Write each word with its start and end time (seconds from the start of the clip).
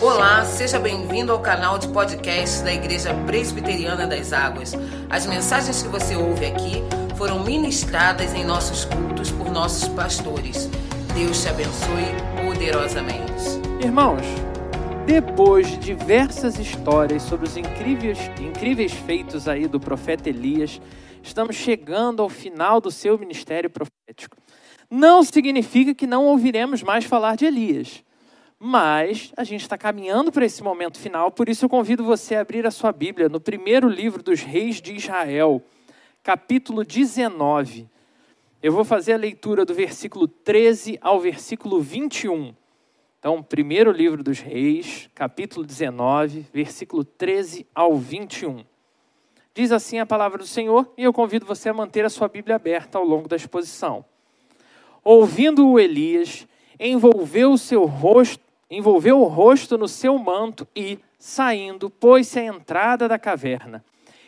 Olá, 0.00 0.44
seja 0.44 0.78
bem-vindo 0.78 1.32
ao 1.32 1.40
canal 1.40 1.76
de 1.76 1.88
podcast 1.88 2.62
da 2.62 2.72
Igreja 2.72 3.12
Presbiteriana 3.26 4.06
das 4.06 4.32
Águas. 4.32 4.72
As 5.10 5.26
mensagens 5.26 5.82
que 5.82 5.88
você 5.88 6.14
ouve 6.14 6.46
aqui 6.46 6.84
foram 7.16 7.42
ministradas 7.42 8.32
em 8.32 8.44
nossos 8.44 8.84
cultos 8.84 9.32
por 9.32 9.50
nossos 9.50 9.88
pastores. 9.88 10.70
Deus 11.16 11.42
te 11.42 11.48
abençoe 11.48 12.04
poderosamente. 12.46 13.42
Irmãos, 13.82 14.22
depois 15.04 15.66
de 15.66 15.78
diversas 15.78 16.60
histórias 16.60 17.24
sobre 17.24 17.48
os 17.48 17.56
incríveis, 17.56 18.18
incríveis 18.38 18.92
feitos 18.92 19.48
aí 19.48 19.66
do 19.66 19.80
profeta 19.80 20.28
Elias, 20.28 20.80
estamos 21.24 21.56
chegando 21.56 22.22
ao 22.22 22.28
final 22.28 22.80
do 22.80 22.92
seu 22.92 23.18
ministério 23.18 23.68
profético. 23.68 24.36
Não 24.88 25.24
significa 25.24 25.92
que 25.92 26.06
não 26.06 26.24
ouviremos 26.24 26.84
mais 26.84 27.04
falar 27.04 27.36
de 27.36 27.46
Elias. 27.46 28.04
Mas 28.60 29.32
a 29.36 29.44
gente 29.44 29.60
está 29.60 29.78
caminhando 29.78 30.32
para 30.32 30.44
esse 30.44 30.64
momento 30.64 30.98
final, 30.98 31.30
por 31.30 31.48
isso 31.48 31.64
eu 31.64 31.68
convido 31.68 32.02
você 32.02 32.34
a 32.34 32.40
abrir 32.40 32.66
a 32.66 32.72
sua 32.72 32.90
Bíblia 32.90 33.28
no 33.28 33.38
primeiro 33.38 33.88
livro 33.88 34.20
dos 34.20 34.40
Reis 34.40 34.80
de 34.80 34.96
Israel, 34.96 35.62
capítulo 36.24 36.82
19. 36.82 37.88
Eu 38.60 38.72
vou 38.72 38.84
fazer 38.84 39.12
a 39.12 39.16
leitura 39.16 39.64
do 39.64 39.72
versículo 39.72 40.26
13 40.26 40.98
ao 41.00 41.20
versículo 41.20 41.80
21. 41.80 42.52
Então, 43.20 43.40
primeiro 43.44 43.92
livro 43.92 44.24
dos 44.24 44.40
Reis, 44.40 45.08
capítulo 45.14 45.64
19, 45.64 46.46
versículo 46.52 47.04
13 47.04 47.64
ao 47.72 47.96
21. 47.96 48.64
Diz 49.54 49.70
assim 49.70 50.00
a 50.00 50.06
palavra 50.06 50.38
do 50.38 50.46
Senhor, 50.46 50.92
e 50.98 51.04
eu 51.04 51.12
convido 51.12 51.46
você 51.46 51.68
a 51.68 51.74
manter 51.74 52.04
a 52.04 52.10
sua 52.10 52.26
Bíblia 52.26 52.56
aberta 52.56 52.98
ao 52.98 53.04
longo 53.04 53.28
da 53.28 53.36
exposição. 53.36 54.04
Ouvindo-o 55.04 55.78
Elias, 55.78 56.46
envolveu 56.80 57.52
o 57.52 57.58
seu 57.58 57.84
rosto 57.84 58.47
envolveu 58.70 59.20
o 59.20 59.24
rosto 59.24 59.78
no 59.78 59.88
seu 59.88 60.18
manto 60.18 60.66
e, 60.74 60.98
saindo, 61.18 61.88
pôs-se 61.88 62.38
à 62.38 62.44
entrada 62.44 63.08
da 63.08 63.18
caverna. 63.18 63.84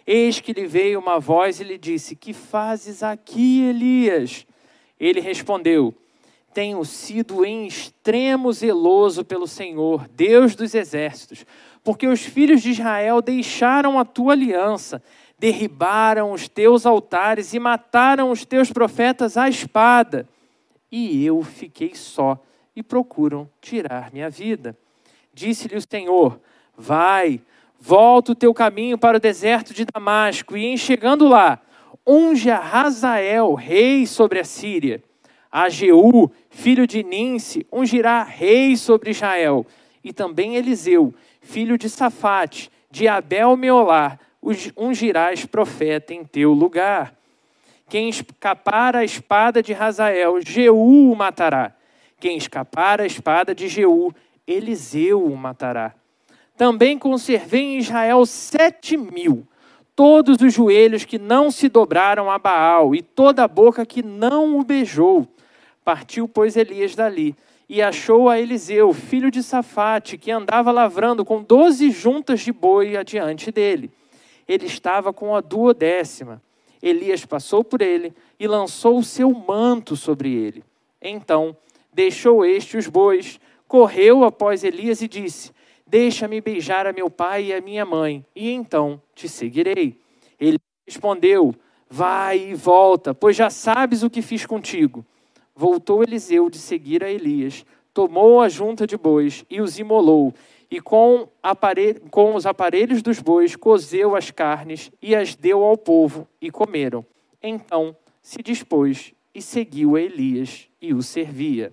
Eis 0.06 0.40
que 0.40 0.52
lhe 0.52 0.66
veio 0.66 0.98
uma 0.98 1.20
voz 1.20 1.60
e 1.60 1.64
lhe 1.64 1.78
disse: 1.78 2.16
Que 2.16 2.32
fazes 2.32 3.02
aqui, 3.02 3.62
Elias? 3.62 4.46
Ele 4.98 5.20
respondeu: 5.20 5.94
Tenho 6.54 6.84
sido 6.84 7.44
em 7.44 7.66
extremo 7.66 8.52
zeloso 8.52 9.24
pelo 9.24 9.46
Senhor, 9.46 10.08
Deus 10.08 10.54
dos 10.54 10.74
exércitos, 10.74 11.44
porque 11.84 12.06
os 12.06 12.20
filhos 12.20 12.62
de 12.62 12.70
Israel 12.70 13.20
deixaram 13.20 13.98
a 13.98 14.04
tua 14.04 14.32
aliança, 14.32 15.02
derribaram 15.38 16.32
os 16.32 16.48
teus 16.48 16.86
altares 16.86 17.52
e 17.52 17.58
mataram 17.58 18.30
os 18.30 18.44
teus 18.44 18.72
profetas 18.72 19.36
à 19.36 19.48
espada. 19.48 20.26
E 20.90 21.24
eu 21.24 21.42
fiquei 21.42 21.94
só 21.94 22.42
e 22.74 22.82
procuram 22.82 23.48
tirar 23.60 24.12
minha 24.12 24.30
vida. 24.30 24.76
Disse-lhe 25.32 25.76
o 25.76 25.82
Senhor: 25.82 26.40
Vai, 26.76 27.40
volta 27.78 28.32
o 28.32 28.34
teu 28.34 28.52
caminho 28.52 28.98
para 28.98 29.16
o 29.16 29.20
deserto 29.20 29.72
de 29.72 29.84
Damasco, 29.84 30.56
e 30.56 30.66
em 30.66 30.76
chegando 30.76 31.26
lá, 31.26 31.60
unge 32.06 32.50
a 32.50 32.58
Razael, 32.58 33.54
rei 33.54 34.06
sobre 34.06 34.38
a 34.40 34.44
Síria. 34.44 35.02
A 35.50 35.68
Jeú, 35.68 36.30
filho 36.48 36.86
de 36.86 37.02
Ninse, 37.02 37.66
ungirá 37.72 38.22
rei 38.22 38.76
sobre 38.76 39.10
Israel. 39.10 39.66
E 40.02 40.12
também 40.12 40.54
Eliseu, 40.54 41.12
filho 41.40 41.76
de 41.76 41.88
Safate, 41.88 42.70
de 42.90 43.08
Abel 43.08 43.56
Meolar, 43.56 44.18
ungirás 44.76 45.44
profeta 45.44 46.14
em 46.14 46.24
teu 46.24 46.52
lugar. 46.52 47.14
Quem 47.88 48.08
escapar 48.08 48.94
a 48.94 49.04
espada 49.04 49.60
de 49.60 49.72
Razael, 49.72 50.40
Jeú 50.40 51.10
o 51.10 51.16
matará. 51.16 51.74
Quem 52.20 52.36
escapar 52.36 53.00
a 53.00 53.06
espada 53.06 53.54
de 53.54 53.66
Jeú, 53.66 54.12
Eliseu 54.46 55.24
o 55.24 55.34
matará. 55.34 55.94
Também 56.54 56.98
conservei 56.98 57.62
em 57.62 57.78
Israel 57.78 58.26
sete 58.26 58.94
mil, 58.96 59.46
todos 59.96 60.36
os 60.42 60.52
joelhos 60.52 61.06
que 61.06 61.18
não 61.18 61.50
se 61.50 61.68
dobraram 61.70 62.30
a 62.30 62.38
Baal, 62.38 62.94
e 62.94 63.00
toda 63.00 63.42
a 63.42 63.48
boca 63.48 63.86
que 63.86 64.02
não 64.02 64.58
o 64.58 64.62
beijou. 64.62 65.26
Partiu, 65.82 66.28
pois, 66.28 66.56
Elias 66.56 66.94
dali, 66.94 67.34
e 67.66 67.80
achou 67.80 68.28
a 68.28 68.38
Eliseu, 68.38 68.92
filho 68.92 69.30
de 69.30 69.42
Safate, 69.42 70.18
que 70.18 70.30
andava 70.30 70.70
lavrando 70.70 71.24
com 71.24 71.42
doze 71.42 71.90
juntas 71.90 72.40
de 72.40 72.52
boi 72.52 72.98
adiante 72.98 73.50
dele. 73.50 73.90
Ele 74.46 74.66
estava 74.66 75.12
com 75.12 75.34
a 75.34 75.40
duodécima. 75.40 76.42
Elias 76.82 77.24
passou 77.24 77.64
por 77.64 77.80
ele 77.80 78.12
e 78.38 78.46
lançou 78.46 78.98
o 78.98 79.04
seu 79.04 79.30
manto 79.30 79.96
sobre 79.96 80.34
ele. 80.34 80.62
Então 81.00 81.56
deixou 81.92 82.44
este 82.44 82.76
os 82.76 82.86
bois, 82.86 83.40
correu 83.66 84.24
após 84.24 84.64
Elias 84.64 85.00
e 85.02 85.08
disse: 85.08 85.52
Deixa-me 85.86 86.40
beijar 86.40 86.86
a 86.86 86.92
meu 86.92 87.10
pai 87.10 87.46
e 87.46 87.52
a 87.52 87.60
minha 87.60 87.84
mãe, 87.84 88.24
e 88.34 88.50
então 88.50 89.02
te 89.14 89.28
seguirei. 89.28 89.98
Ele 90.38 90.58
respondeu: 90.86 91.54
Vai 91.88 92.50
e 92.50 92.54
volta, 92.54 93.12
pois 93.12 93.34
já 93.34 93.50
sabes 93.50 94.02
o 94.02 94.10
que 94.10 94.22
fiz 94.22 94.46
contigo. 94.46 95.04
Voltou 95.54 96.02
Eliseu 96.02 96.48
de 96.48 96.58
seguir 96.58 97.02
a 97.02 97.10
Elias, 97.10 97.66
tomou 97.92 98.40
a 98.40 98.48
junta 98.48 98.86
de 98.86 98.96
bois 98.96 99.44
e 99.50 99.60
os 99.60 99.78
imolou, 99.78 100.32
e 100.70 100.80
com, 100.80 101.28
com 102.10 102.34
os 102.34 102.46
aparelhos 102.46 103.02
dos 103.02 103.18
bois 103.18 103.56
cozeu 103.56 104.14
as 104.14 104.30
carnes 104.30 104.90
e 105.02 105.14
as 105.14 105.34
deu 105.34 105.64
ao 105.64 105.76
povo, 105.76 106.26
e 106.40 106.50
comeram. 106.50 107.04
Então 107.42 107.96
se 108.22 108.42
dispôs 108.42 109.12
e 109.34 109.42
seguiu 109.42 109.96
a 109.96 110.00
Elias 110.00 110.68
e 110.80 110.94
o 110.94 111.02
servia. 111.02 111.72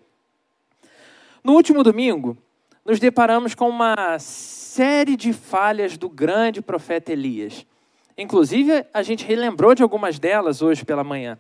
No 1.44 1.54
último 1.54 1.84
domingo, 1.84 2.38
nos 2.86 3.00
deparamos 3.00 3.54
com 3.54 3.70
uma 3.70 4.18
série 4.20 5.16
de 5.16 5.34
falhas 5.34 5.98
do 5.98 6.10
grande 6.10 6.62
profeta 6.62 7.12
Elias. 7.12 7.66
Inclusive, 8.18 8.86
a 8.94 9.04
gente 9.04 9.26
relembrou 9.26 9.76
de 9.76 9.84
algumas 9.84 10.18
delas 10.18 10.62
hoje 10.62 10.84
pela 10.84 11.04
manhã. 11.04 11.40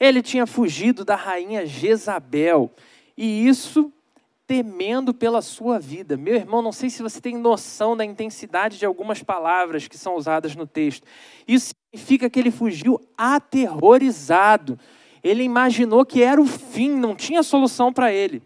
Ele 0.00 0.20
tinha 0.20 0.46
fugido 0.46 1.04
da 1.04 1.14
rainha 1.14 1.64
Jezabel, 1.64 2.70
e 3.16 3.46
isso 3.46 3.92
temendo 4.46 5.12
pela 5.12 5.42
sua 5.42 5.78
vida. 5.78 6.16
Meu 6.16 6.34
irmão, 6.34 6.62
não 6.62 6.72
sei 6.72 6.88
se 6.88 7.02
você 7.02 7.20
tem 7.20 7.36
noção 7.36 7.96
da 7.96 8.04
intensidade 8.04 8.78
de 8.78 8.86
algumas 8.86 9.22
palavras 9.22 9.88
que 9.88 9.98
são 9.98 10.14
usadas 10.14 10.54
no 10.54 10.66
texto. 10.66 11.06
Isso 11.48 11.74
significa 11.92 12.30
que 12.30 12.38
ele 12.38 12.50
fugiu 12.50 13.00
aterrorizado. 13.18 14.78
Ele 15.22 15.42
imaginou 15.42 16.04
que 16.04 16.22
era 16.22 16.40
o 16.40 16.46
fim, 16.46 16.90
não 16.90 17.16
tinha 17.16 17.42
solução 17.42 17.92
para 17.92 18.12
ele. 18.12 18.40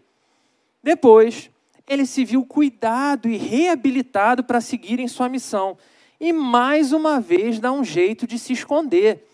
Depois, 0.83 1.49
ele 1.87 2.05
se 2.05 2.23
viu 2.23 2.45
cuidado 2.45 3.27
e 3.27 3.37
reabilitado 3.37 4.43
para 4.43 4.61
seguir 4.61 4.99
em 4.99 5.07
sua 5.07 5.29
missão. 5.29 5.77
E 6.19 6.31
mais 6.31 6.91
uma 6.91 7.19
vez 7.19 7.59
dá 7.59 7.71
um 7.71 7.83
jeito 7.83 8.25
de 8.25 8.39
se 8.39 8.53
esconder. 8.53 9.27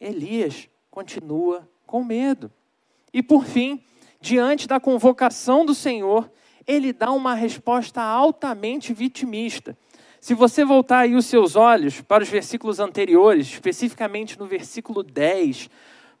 Elias 0.00 0.68
continua 0.90 1.68
com 1.86 2.04
medo. 2.04 2.50
E 3.12 3.22
por 3.22 3.44
fim, 3.44 3.82
diante 4.20 4.66
da 4.66 4.78
convocação 4.78 5.64
do 5.64 5.74
Senhor, 5.74 6.30
ele 6.66 6.92
dá 6.92 7.12
uma 7.12 7.34
resposta 7.34 8.02
altamente 8.02 8.92
vitimista. 8.92 9.76
Se 10.20 10.34
você 10.34 10.64
voltar 10.64 11.00
aí 11.00 11.14
os 11.14 11.26
seus 11.26 11.54
olhos 11.54 12.00
para 12.00 12.24
os 12.24 12.28
versículos 12.28 12.80
anteriores, 12.80 13.46
especificamente 13.46 14.38
no 14.38 14.46
versículo 14.46 15.02
10, 15.02 15.70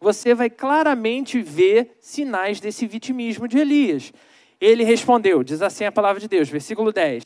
você 0.00 0.34
vai 0.34 0.48
claramente 0.48 1.40
ver 1.40 1.96
sinais 2.00 2.60
desse 2.60 2.86
vitimismo 2.86 3.48
de 3.48 3.58
Elias. 3.58 4.12
Ele 4.60 4.84
respondeu, 4.84 5.42
diz 5.42 5.62
assim 5.62 5.84
a 5.84 5.92
palavra 5.92 6.20
de 6.20 6.28
Deus, 6.28 6.48
versículo 6.48 6.92
10. 6.92 7.22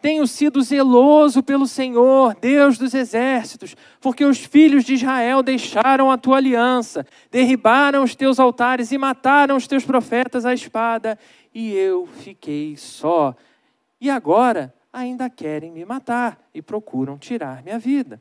Tenho 0.00 0.26
sido 0.26 0.60
zeloso 0.60 1.42
pelo 1.42 1.66
Senhor, 1.66 2.36
Deus 2.40 2.76
dos 2.76 2.94
exércitos, 2.94 3.74
porque 4.00 4.24
os 4.24 4.38
filhos 4.38 4.84
de 4.84 4.94
Israel 4.94 5.42
deixaram 5.42 6.10
a 6.10 6.18
tua 6.18 6.36
aliança, 6.36 7.06
derribaram 7.30 8.04
os 8.04 8.14
teus 8.14 8.38
altares 8.38 8.92
e 8.92 8.98
mataram 8.98 9.56
os 9.56 9.66
teus 9.66 9.84
profetas 9.84 10.44
à 10.44 10.52
espada, 10.52 11.18
e 11.54 11.72
eu 11.74 12.06
fiquei 12.06 12.76
só. 12.76 13.34
E 14.00 14.10
agora 14.10 14.74
ainda 14.92 15.30
querem 15.30 15.72
me 15.72 15.84
matar 15.84 16.38
e 16.54 16.60
procuram 16.60 17.16
tirar 17.16 17.62
minha 17.62 17.78
vida. 17.78 18.20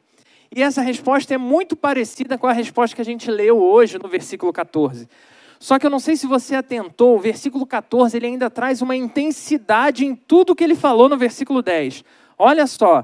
E 0.56 0.64
essa 0.64 0.82
resposta 0.82 1.34
é 1.34 1.38
muito 1.38 1.76
parecida 1.76 2.38
com 2.38 2.48
a 2.48 2.54
resposta 2.54 2.96
que 2.96 3.02
a 3.02 3.06
gente 3.06 3.30
leu 3.30 3.62
hoje 3.62 3.98
no 4.02 4.08
versículo 4.08 4.54
14. 4.54 5.08
Só 5.66 5.80
que 5.80 5.86
eu 5.88 5.90
não 5.90 5.98
sei 5.98 6.16
se 6.16 6.28
você 6.28 6.54
atentou, 6.54 7.16
o 7.16 7.20
versículo 7.20 7.66
14 7.66 8.16
ele 8.16 8.28
ainda 8.28 8.52
traz 8.52 8.84
uma 8.84 8.96
intensidade 8.96 10.06
em 10.06 10.14
tudo 10.14 10.56
que 10.56 10.64
ele 10.64 10.76
falou 10.76 11.10
no 11.10 11.18
versículo 11.18 11.64
10. 11.64 12.04
Olha 12.38 12.68
só, 12.68 13.04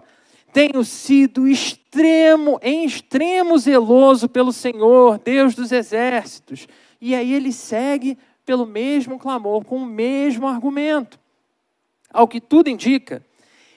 tenho 0.54 0.84
sido 0.84 1.48
extremo, 1.48 2.60
em 2.62 2.86
extremo 2.86 3.58
zeloso 3.58 4.30
pelo 4.30 4.54
Senhor, 4.54 5.18
Deus 5.18 5.56
dos 5.56 5.72
exércitos. 5.72 6.68
E 7.02 7.16
aí 7.16 7.34
ele 7.34 7.52
segue 7.52 8.16
pelo 8.46 8.68
mesmo 8.68 9.18
clamor, 9.18 9.66
com 9.66 9.78
o 9.78 9.86
mesmo 9.88 10.48
argumento. 10.48 11.20
Ao 12.14 12.28
que 12.28 12.40
tudo 12.40 12.70
indica, 12.70 13.26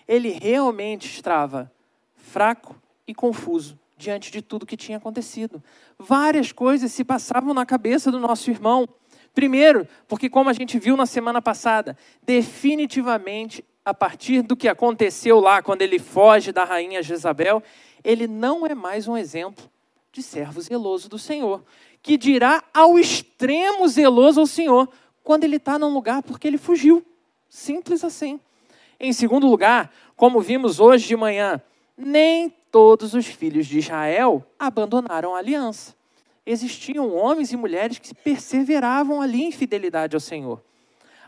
ele 0.06 0.28
realmente 0.28 1.06
estava 1.06 1.72
fraco 2.18 2.76
e 3.08 3.14
confuso 3.14 3.78
diante 3.96 4.30
de 4.30 4.42
tudo 4.42 4.66
que 4.66 4.76
tinha 4.76 4.98
acontecido. 4.98 5.62
Várias 5.98 6.52
coisas 6.52 6.92
se 6.92 7.04
passavam 7.04 7.54
na 7.54 7.64
cabeça 7.64 8.10
do 8.10 8.18
nosso 8.18 8.50
irmão. 8.50 8.88
Primeiro, 9.34 9.86
porque, 10.06 10.28
como 10.28 10.48
a 10.48 10.52
gente 10.52 10.78
viu 10.78 10.96
na 10.96 11.06
semana 11.06 11.42
passada, 11.42 11.96
definitivamente 12.22 13.64
a 13.84 13.92
partir 13.92 14.42
do 14.42 14.56
que 14.56 14.68
aconteceu 14.68 15.40
lá 15.40 15.62
quando 15.62 15.82
ele 15.82 15.98
foge 15.98 16.52
da 16.52 16.64
rainha 16.64 17.02
Jezabel, 17.02 17.62
ele 18.02 18.26
não 18.26 18.66
é 18.66 18.74
mais 18.74 19.06
um 19.06 19.16
exemplo 19.16 19.68
de 20.12 20.22
servo 20.22 20.60
zeloso 20.60 21.08
do 21.08 21.18
Senhor, 21.18 21.64
que 22.00 22.16
dirá 22.16 22.62
ao 22.72 22.98
extremo 22.98 23.86
zeloso 23.88 24.40
ao 24.40 24.46
Senhor 24.46 24.88
quando 25.22 25.44
ele 25.44 25.56
está 25.56 25.78
num 25.78 25.92
lugar 25.92 26.22
porque 26.22 26.46
ele 26.46 26.58
fugiu. 26.58 27.04
Simples 27.48 28.04
assim. 28.04 28.38
Em 28.98 29.12
segundo 29.12 29.48
lugar, 29.48 29.92
como 30.16 30.40
vimos 30.40 30.78
hoje 30.78 31.06
de 31.08 31.16
manhã, 31.16 31.60
nem 31.96 32.54
todos 32.74 33.14
os 33.14 33.26
filhos 33.26 33.68
de 33.68 33.78
Israel 33.78 34.44
abandonaram 34.58 35.32
a 35.32 35.38
aliança. 35.38 35.94
Existiam 36.44 37.14
homens 37.14 37.52
e 37.52 37.56
mulheres 37.56 38.00
que 38.00 38.12
perseveravam 38.12 39.22
ali 39.22 39.44
em 39.44 39.52
fidelidade 39.52 40.16
ao 40.16 40.20
Senhor. 40.20 40.60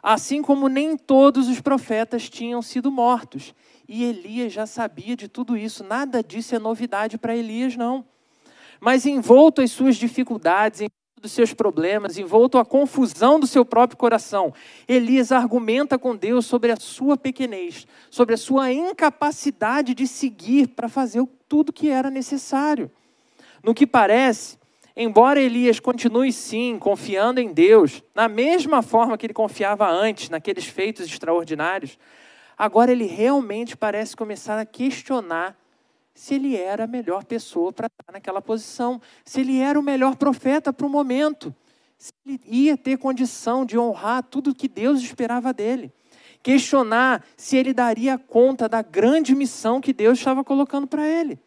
Assim 0.02 0.42
como 0.42 0.66
nem 0.66 0.96
todos 0.96 1.48
os 1.48 1.60
profetas 1.60 2.28
tinham 2.28 2.60
sido 2.60 2.90
mortos. 2.90 3.54
E 3.88 4.02
Elias 4.02 4.52
já 4.54 4.66
sabia 4.66 5.14
de 5.14 5.28
tudo 5.28 5.56
isso. 5.56 5.84
Nada 5.84 6.20
disso 6.20 6.52
é 6.52 6.58
novidade 6.58 7.16
para 7.16 7.36
Elias, 7.36 7.76
não. 7.76 8.04
Mas 8.80 9.06
envolto 9.06 9.60
às 9.62 9.70
suas 9.70 9.94
dificuldades, 9.94 10.88
dos 11.20 11.32
seus 11.32 11.54
problemas, 11.54 12.18
envolto 12.18 12.58
à 12.58 12.64
confusão 12.64 13.40
do 13.40 13.46
seu 13.46 13.64
próprio 13.64 13.96
coração, 13.96 14.52
Elias 14.86 15.32
argumenta 15.32 15.98
com 15.98 16.14
Deus 16.14 16.44
sobre 16.44 16.70
a 16.70 16.76
sua 16.76 17.16
pequenez, 17.16 17.86
sobre 18.10 18.34
a 18.34 18.38
sua 18.38 18.72
incapacidade 18.72 19.94
de 19.94 20.06
seguir 20.06 20.68
para 20.68 20.88
fazer 20.88 21.20
tudo 21.48 21.72
que 21.72 21.88
era 21.88 22.10
necessário. 22.10 22.90
No 23.62 23.74
que 23.74 23.86
parece, 23.86 24.58
embora 24.96 25.40
Elias 25.40 25.80
continue 25.80 26.32
sim 26.32 26.78
confiando 26.78 27.40
em 27.40 27.52
Deus, 27.52 28.02
na 28.14 28.28
mesma 28.28 28.82
forma 28.82 29.16
que 29.18 29.26
ele 29.26 29.34
confiava 29.34 29.88
antes, 29.88 30.30
naqueles 30.30 30.66
feitos 30.66 31.06
extraordinários, 31.06 31.98
agora 32.56 32.92
ele 32.92 33.06
realmente 33.06 33.76
parece 33.76 34.16
começar 34.16 34.58
a 34.58 34.66
questionar 34.66 35.56
se 36.14 36.34
ele 36.34 36.56
era 36.56 36.84
a 36.84 36.86
melhor 36.86 37.24
pessoa 37.24 37.70
para 37.72 37.88
estar 37.88 38.12
naquela 38.12 38.40
posição, 38.40 39.00
se 39.22 39.40
ele 39.40 39.58
era 39.58 39.78
o 39.78 39.82
melhor 39.82 40.16
profeta 40.16 40.72
para 40.72 40.86
o 40.86 40.90
momento, 40.90 41.54
se 41.98 42.10
ele 42.24 42.40
ia 42.46 42.76
ter 42.76 42.96
condição 42.96 43.66
de 43.66 43.78
honrar 43.78 44.22
tudo 44.22 44.54
que 44.54 44.66
Deus 44.66 45.02
esperava 45.02 45.52
dele. 45.52 45.92
Questionar 46.46 47.24
se 47.36 47.56
ele 47.56 47.74
daria 47.74 48.16
conta 48.16 48.68
da 48.68 48.80
grande 48.80 49.34
missão 49.34 49.80
que 49.80 49.92
Deus 49.92 50.16
estava 50.16 50.44
colocando 50.44 50.86
para 50.86 51.04
ele. 51.04 51.40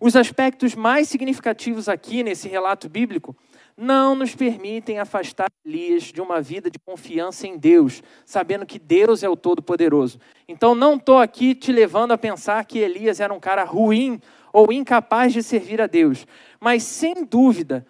Os 0.00 0.16
aspectos 0.16 0.74
mais 0.74 1.10
significativos 1.10 1.90
aqui 1.90 2.22
nesse 2.22 2.48
relato 2.48 2.88
bíblico 2.88 3.36
não 3.76 4.14
nos 4.14 4.34
permitem 4.34 4.98
afastar 4.98 5.48
Elias 5.62 6.04
de 6.04 6.22
uma 6.22 6.40
vida 6.40 6.70
de 6.70 6.78
confiança 6.78 7.46
em 7.46 7.58
Deus, 7.58 8.02
sabendo 8.24 8.64
que 8.64 8.78
Deus 8.78 9.22
é 9.22 9.28
o 9.28 9.36
Todo-Poderoso. 9.36 10.18
Então, 10.48 10.74
não 10.74 10.94
estou 10.94 11.18
aqui 11.18 11.54
te 11.54 11.70
levando 11.70 12.12
a 12.12 12.16
pensar 12.16 12.64
que 12.64 12.78
Elias 12.78 13.20
era 13.20 13.34
um 13.34 13.38
cara 13.38 13.62
ruim 13.62 14.18
ou 14.54 14.72
incapaz 14.72 15.34
de 15.34 15.42
servir 15.42 15.82
a 15.82 15.86
Deus, 15.86 16.26
mas 16.58 16.82
sem 16.82 17.26
dúvida, 17.26 17.86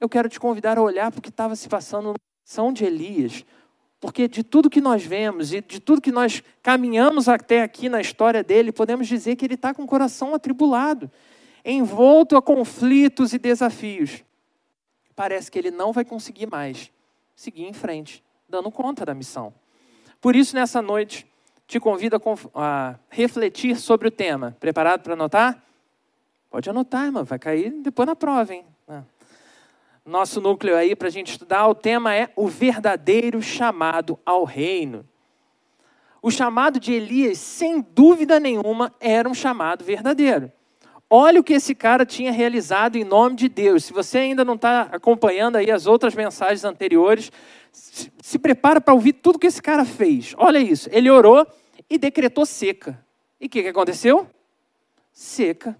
eu 0.00 0.08
quero 0.08 0.30
te 0.30 0.40
convidar 0.40 0.78
a 0.78 0.82
olhar 0.82 1.10
para 1.10 1.18
o 1.18 1.22
que 1.22 1.28
estava 1.28 1.54
se 1.54 1.68
passando 1.68 2.14
no 2.14 2.14
coração 2.14 2.72
de 2.72 2.86
Elias, 2.86 3.44
porque 4.00 4.28
de 4.28 4.42
tudo 4.42 4.70
que 4.70 4.80
nós 4.80 5.04
vemos 5.04 5.52
e 5.52 5.60
de 5.60 5.80
tudo 5.80 6.00
que 6.00 6.12
nós 6.12 6.42
caminhamos 6.62 7.28
até 7.28 7.62
aqui 7.62 7.88
na 7.88 8.00
história 8.00 8.42
dele, 8.42 8.72
podemos 8.72 9.06
dizer 9.06 9.36
que 9.36 9.44
ele 9.44 9.54
está 9.54 9.74
com 9.74 9.82
o 9.82 9.86
coração 9.86 10.34
atribulado, 10.34 11.10
envolto 11.64 12.36
a 12.36 12.42
conflitos 12.42 13.32
e 13.32 13.38
desafios 13.38 14.22
parece 15.18 15.50
que 15.50 15.58
ele 15.58 15.72
não 15.72 15.92
vai 15.92 16.04
conseguir 16.04 16.46
mais 16.46 16.92
seguir 17.34 17.64
em 17.64 17.72
frente, 17.72 18.22
dando 18.48 18.70
conta 18.70 19.04
da 19.04 19.12
missão. 19.12 19.52
Por 20.20 20.36
isso, 20.36 20.54
nessa 20.54 20.80
noite, 20.80 21.26
te 21.66 21.80
convido 21.80 22.14
a, 22.14 22.20
a 22.54 22.94
refletir 23.10 23.76
sobre 23.78 24.06
o 24.06 24.12
tema. 24.12 24.56
Preparado 24.60 25.02
para 25.02 25.14
anotar? 25.14 25.60
Pode 26.48 26.70
anotar, 26.70 27.06
irmão, 27.06 27.24
vai 27.24 27.36
cair 27.36 27.72
depois 27.82 28.06
na 28.06 28.14
prova, 28.14 28.54
hein? 28.54 28.64
Nosso 30.08 30.40
núcleo 30.40 30.74
aí 30.74 30.96
para 30.96 31.08
a 31.08 31.10
gente 31.10 31.32
estudar, 31.32 31.68
o 31.68 31.74
tema 31.74 32.14
é 32.14 32.30
o 32.34 32.48
verdadeiro 32.48 33.42
chamado 33.42 34.18
ao 34.24 34.42
reino. 34.42 35.06
O 36.22 36.30
chamado 36.30 36.80
de 36.80 36.94
Elias, 36.94 37.36
sem 37.36 37.82
dúvida 37.82 38.40
nenhuma, 38.40 38.90
era 39.00 39.28
um 39.28 39.34
chamado 39.34 39.84
verdadeiro. 39.84 40.50
Olha 41.10 41.38
o 41.38 41.44
que 41.44 41.52
esse 41.52 41.74
cara 41.74 42.06
tinha 42.06 42.32
realizado 42.32 42.96
em 42.96 43.04
nome 43.04 43.36
de 43.36 43.50
Deus. 43.50 43.84
Se 43.84 43.92
você 43.92 44.16
ainda 44.16 44.46
não 44.46 44.54
está 44.54 44.88
acompanhando 44.90 45.56
aí 45.56 45.70
as 45.70 45.86
outras 45.86 46.14
mensagens 46.14 46.64
anteriores, 46.64 47.30
se 47.70 48.38
prepara 48.38 48.80
para 48.80 48.94
ouvir 48.94 49.12
tudo 49.12 49.38
que 49.38 49.46
esse 49.46 49.60
cara 49.60 49.84
fez. 49.84 50.32
Olha 50.38 50.58
isso. 50.58 50.88
Ele 50.90 51.10
orou 51.10 51.46
e 51.88 51.98
decretou 51.98 52.46
seca. 52.46 52.98
E 53.38 53.44
o 53.44 53.48
que, 53.50 53.62
que 53.62 53.68
aconteceu? 53.68 54.26
Seca. 55.12 55.78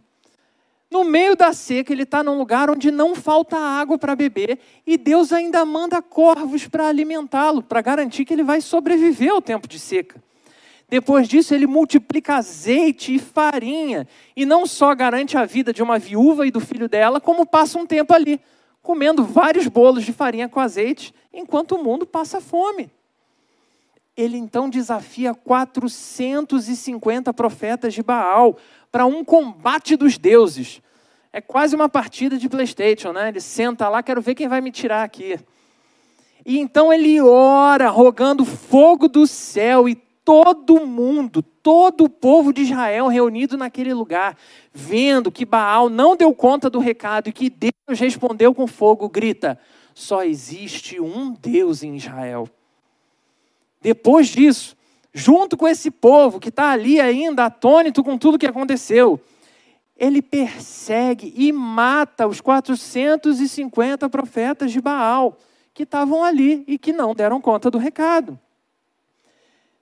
No 0.91 1.05
meio 1.05 1.37
da 1.37 1.53
seca, 1.53 1.93
ele 1.93 2.05
está 2.05 2.23
num 2.23 2.39
lugar 2.39 2.71
onde 2.71 2.91
não 2.91 3.15
falta 3.15 3.59
água 3.59 3.99
para 3.99 4.17
beber 4.17 4.59
e 4.87 4.97
Deus 4.97 5.33
ainda 5.33 5.65
manda 5.65 6.01
corvos 6.01 6.67
para 6.67 6.89
alimentá-lo, 6.89 7.63
para 7.63 7.83
garantir 7.83 8.25
que 8.25 8.33
ele 8.33 8.43
vai 8.43 8.63
sobreviver 8.63 9.31
ao 9.31 9.43
tempo 9.43 9.69
de 9.69 9.79
seca. 9.79 10.23
Depois 10.89 11.29
disso, 11.29 11.55
ele 11.55 11.67
multiplica 11.67 12.37
azeite 12.37 13.15
e 13.15 13.19
farinha. 13.19 14.09
E 14.35 14.47
não 14.47 14.67
só 14.67 14.95
garante 14.95 15.37
a 15.37 15.45
vida 15.45 15.71
de 15.71 15.83
uma 15.83 15.99
viúva 15.99 16.47
e 16.47 16.51
do 16.51 16.61
filho 16.61 16.89
dela, 16.89 17.21
como 17.21 17.45
passa 17.45 17.79
um 17.79 17.85
tempo 17.85 18.15
ali, 18.15 18.41
comendo 18.81 19.23
vários 19.23 19.67
bolos 19.67 20.03
de 20.03 20.15
farinha 20.15 20.49
com 20.49 20.59
azeite, 20.59 21.13
enquanto 21.31 21.73
o 21.73 21.85
mundo 21.85 22.07
passa 22.07 22.41
fome. 22.41 22.91
Ele 24.19 24.37
então 24.37 24.69
desafia 24.69 25.33
450 25.33 27.33
profetas 27.33 27.95
de 27.95 28.03
Baal 28.03 28.59
para 28.91 29.07
um 29.07 29.25
combate 29.25 29.95
dos 29.95 30.19
deuses. 30.19 30.83
É 31.33 31.41
quase 31.41 31.77
uma 31.77 31.89
partida 31.89 32.37
de 32.37 32.49
PlayStation, 32.49 33.13
né? 33.13 33.29
Ele 33.29 33.41
senta 33.41 33.89
lá, 33.89 34.03
quero 34.03 34.21
ver 34.21 34.35
quem 34.35 34.49
vai 34.49 34.61
me 34.61 34.73
tirar 34.73 35.05
aqui. 35.05 35.39
E 36.45 36.59
então 36.59 36.93
ele 36.93 37.21
ora, 37.21 37.91
rogando 37.91 38.45
fogo 38.45 39.07
do 39.07 39.25
céu 39.25 39.89
e 39.89 39.95
todo 40.25 40.85
mundo, 40.85 41.41
todo 41.41 42.03
o 42.03 42.09
povo 42.09 42.53
de 42.53 42.63
Israel 42.63 43.07
reunido 43.07 43.57
naquele 43.57 43.95
lugar, 43.95 44.37
vendo 44.73 45.31
que 45.31 45.45
Baal 45.45 45.89
não 45.89 46.17
deu 46.17 46.35
conta 46.35 46.69
do 46.69 46.81
recado 46.81 47.29
e 47.29 47.33
que 47.33 47.49
Deus 47.49 48.01
respondeu 48.01 48.53
com 48.53 48.67
fogo, 48.67 49.09
grita: 49.09 49.57
só 49.95 50.25
existe 50.25 50.99
um 50.99 51.33
Deus 51.33 51.85
em 51.85 51.95
Israel. 51.95 52.49
Depois 53.81 54.29
disso, 54.29 54.77
junto 55.13 55.57
com 55.57 55.67
esse 55.67 55.91
povo 55.91 56.41
que 56.41 56.49
está 56.49 56.71
ali 56.71 57.01
ainda 57.01 57.47
atônito 57.47 58.03
com 58.03 58.19
tudo 58.19 58.39
que 58.39 58.47
aconteceu, 58.47 59.21
ele 59.97 60.23
persegue 60.23 61.33
e 61.37 61.53
mata 61.53 62.27
os 62.27 62.41
450 62.41 64.09
profetas 64.09 64.71
de 64.71 64.81
Baal 64.81 65.37
que 65.75 65.83
estavam 65.83 66.25
ali 66.25 66.65
e 66.67 66.79
que 66.79 66.93
não 66.93 67.15
deram 67.15 67.41
conta 67.41 67.71
do 67.71 67.79
recado. 67.79 68.39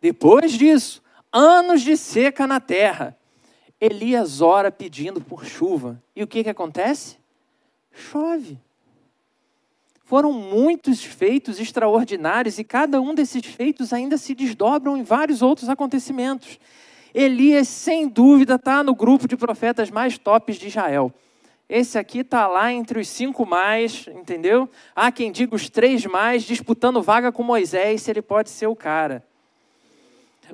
Depois 0.00 0.52
disso, 0.52 1.02
anos 1.32 1.82
de 1.82 1.96
seca 1.96 2.46
na 2.46 2.60
terra. 2.60 3.16
Elias 3.80 4.40
ora 4.40 4.70
pedindo 4.70 5.20
por 5.20 5.44
chuva. 5.44 6.02
E 6.14 6.22
o 6.22 6.26
que, 6.26 6.44
que 6.44 6.50
acontece? 6.50 7.16
Chove. 7.92 8.58
Foram 10.06 10.32
muitos 10.32 11.02
feitos 11.02 11.58
extraordinários 11.58 12.60
e 12.60 12.64
cada 12.64 13.00
um 13.00 13.12
desses 13.12 13.44
feitos 13.44 13.92
ainda 13.92 14.16
se 14.16 14.36
desdobram 14.36 14.96
em 14.96 15.02
vários 15.02 15.42
outros 15.42 15.68
acontecimentos. 15.68 16.60
Elias, 17.12 17.66
sem 17.66 18.06
dúvida, 18.06 18.54
está 18.54 18.84
no 18.84 18.94
grupo 18.94 19.26
de 19.26 19.36
profetas 19.36 19.90
mais 19.90 20.16
tops 20.16 20.58
de 20.58 20.68
Israel. 20.68 21.12
Esse 21.68 21.98
aqui 21.98 22.20
está 22.20 22.46
lá 22.46 22.72
entre 22.72 23.00
os 23.00 23.08
cinco 23.08 23.44
mais, 23.44 24.06
entendeu? 24.06 24.70
Há 24.94 25.10
quem 25.10 25.32
diga 25.32 25.56
os 25.56 25.68
três 25.68 26.06
mais, 26.06 26.44
disputando 26.44 27.02
vaga 27.02 27.32
com 27.32 27.42
Moisés, 27.42 28.02
se 28.02 28.10
ele 28.12 28.22
pode 28.22 28.48
ser 28.48 28.68
o 28.68 28.76
cara. 28.76 29.26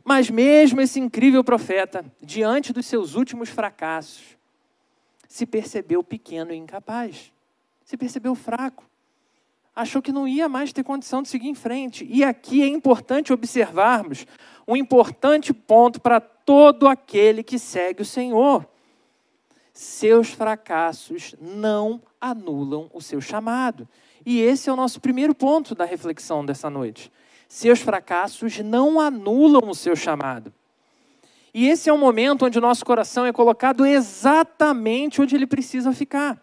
Mas 0.02 0.30
mesmo 0.30 0.80
esse 0.80 0.98
incrível 0.98 1.44
profeta, 1.44 2.02
diante 2.22 2.72
dos 2.72 2.86
seus 2.86 3.14
últimos 3.14 3.50
fracassos, 3.50 4.34
se 5.28 5.44
percebeu 5.44 6.02
pequeno 6.02 6.54
e 6.54 6.56
incapaz, 6.56 7.30
se 7.84 7.98
percebeu 7.98 8.34
fraco, 8.34 8.90
achou 9.74 10.02
que 10.02 10.12
não 10.12 10.26
ia 10.28 10.48
mais 10.48 10.72
ter 10.72 10.84
condição 10.84 11.22
de 11.22 11.28
seguir 11.28 11.48
em 11.48 11.54
frente. 11.54 12.06
E 12.08 12.22
aqui 12.22 12.62
é 12.62 12.66
importante 12.66 13.32
observarmos 13.32 14.26
um 14.66 14.76
importante 14.76 15.52
ponto 15.52 16.00
para 16.00 16.20
todo 16.20 16.88
aquele 16.88 17.42
que 17.42 17.58
segue 17.58 18.02
o 18.02 18.06
Senhor. 18.06 18.66
Seus 19.72 20.30
fracassos 20.30 21.34
não 21.40 22.00
anulam 22.20 22.90
o 22.92 23.00
seu 23.00 23.20
chamado. 23.20 23.88
E 24.24 24.40
esse 24.40 24.68
é 24.68 24.72
o 24.72 24.76
nosso 24.76 25.00
primeiro 25.00 25.34
ponto 25.34 25.74
da 25.74 25.84
reflexão 25.84 26.44
dessa 26.44 26.68
noite 26.68 27.10
seus 27.52 27.80
fracassos 27.80 28.60
não 28.60 28.98
anulam 28.98 29.68
o 29.68 29.74
seu 29.74 29.94
chamado. 29.94 30.50
E 31.52 31.68
esse 31.68 31.90
é 31.90 31.92
o 31.92 31.98
momento 31.98 32.46
onde 32.46 32.56
o 32.56 32.62
nosso 32.62 32.82
coração 32.82 33.26
é 33.26 33.32
colocado 33.32 33.84
exatamente 33.84 35.20
onde 35.20 35.36
ele 35.36 35.46
precisa 35.46 35.92
ficar. 35.92 36.41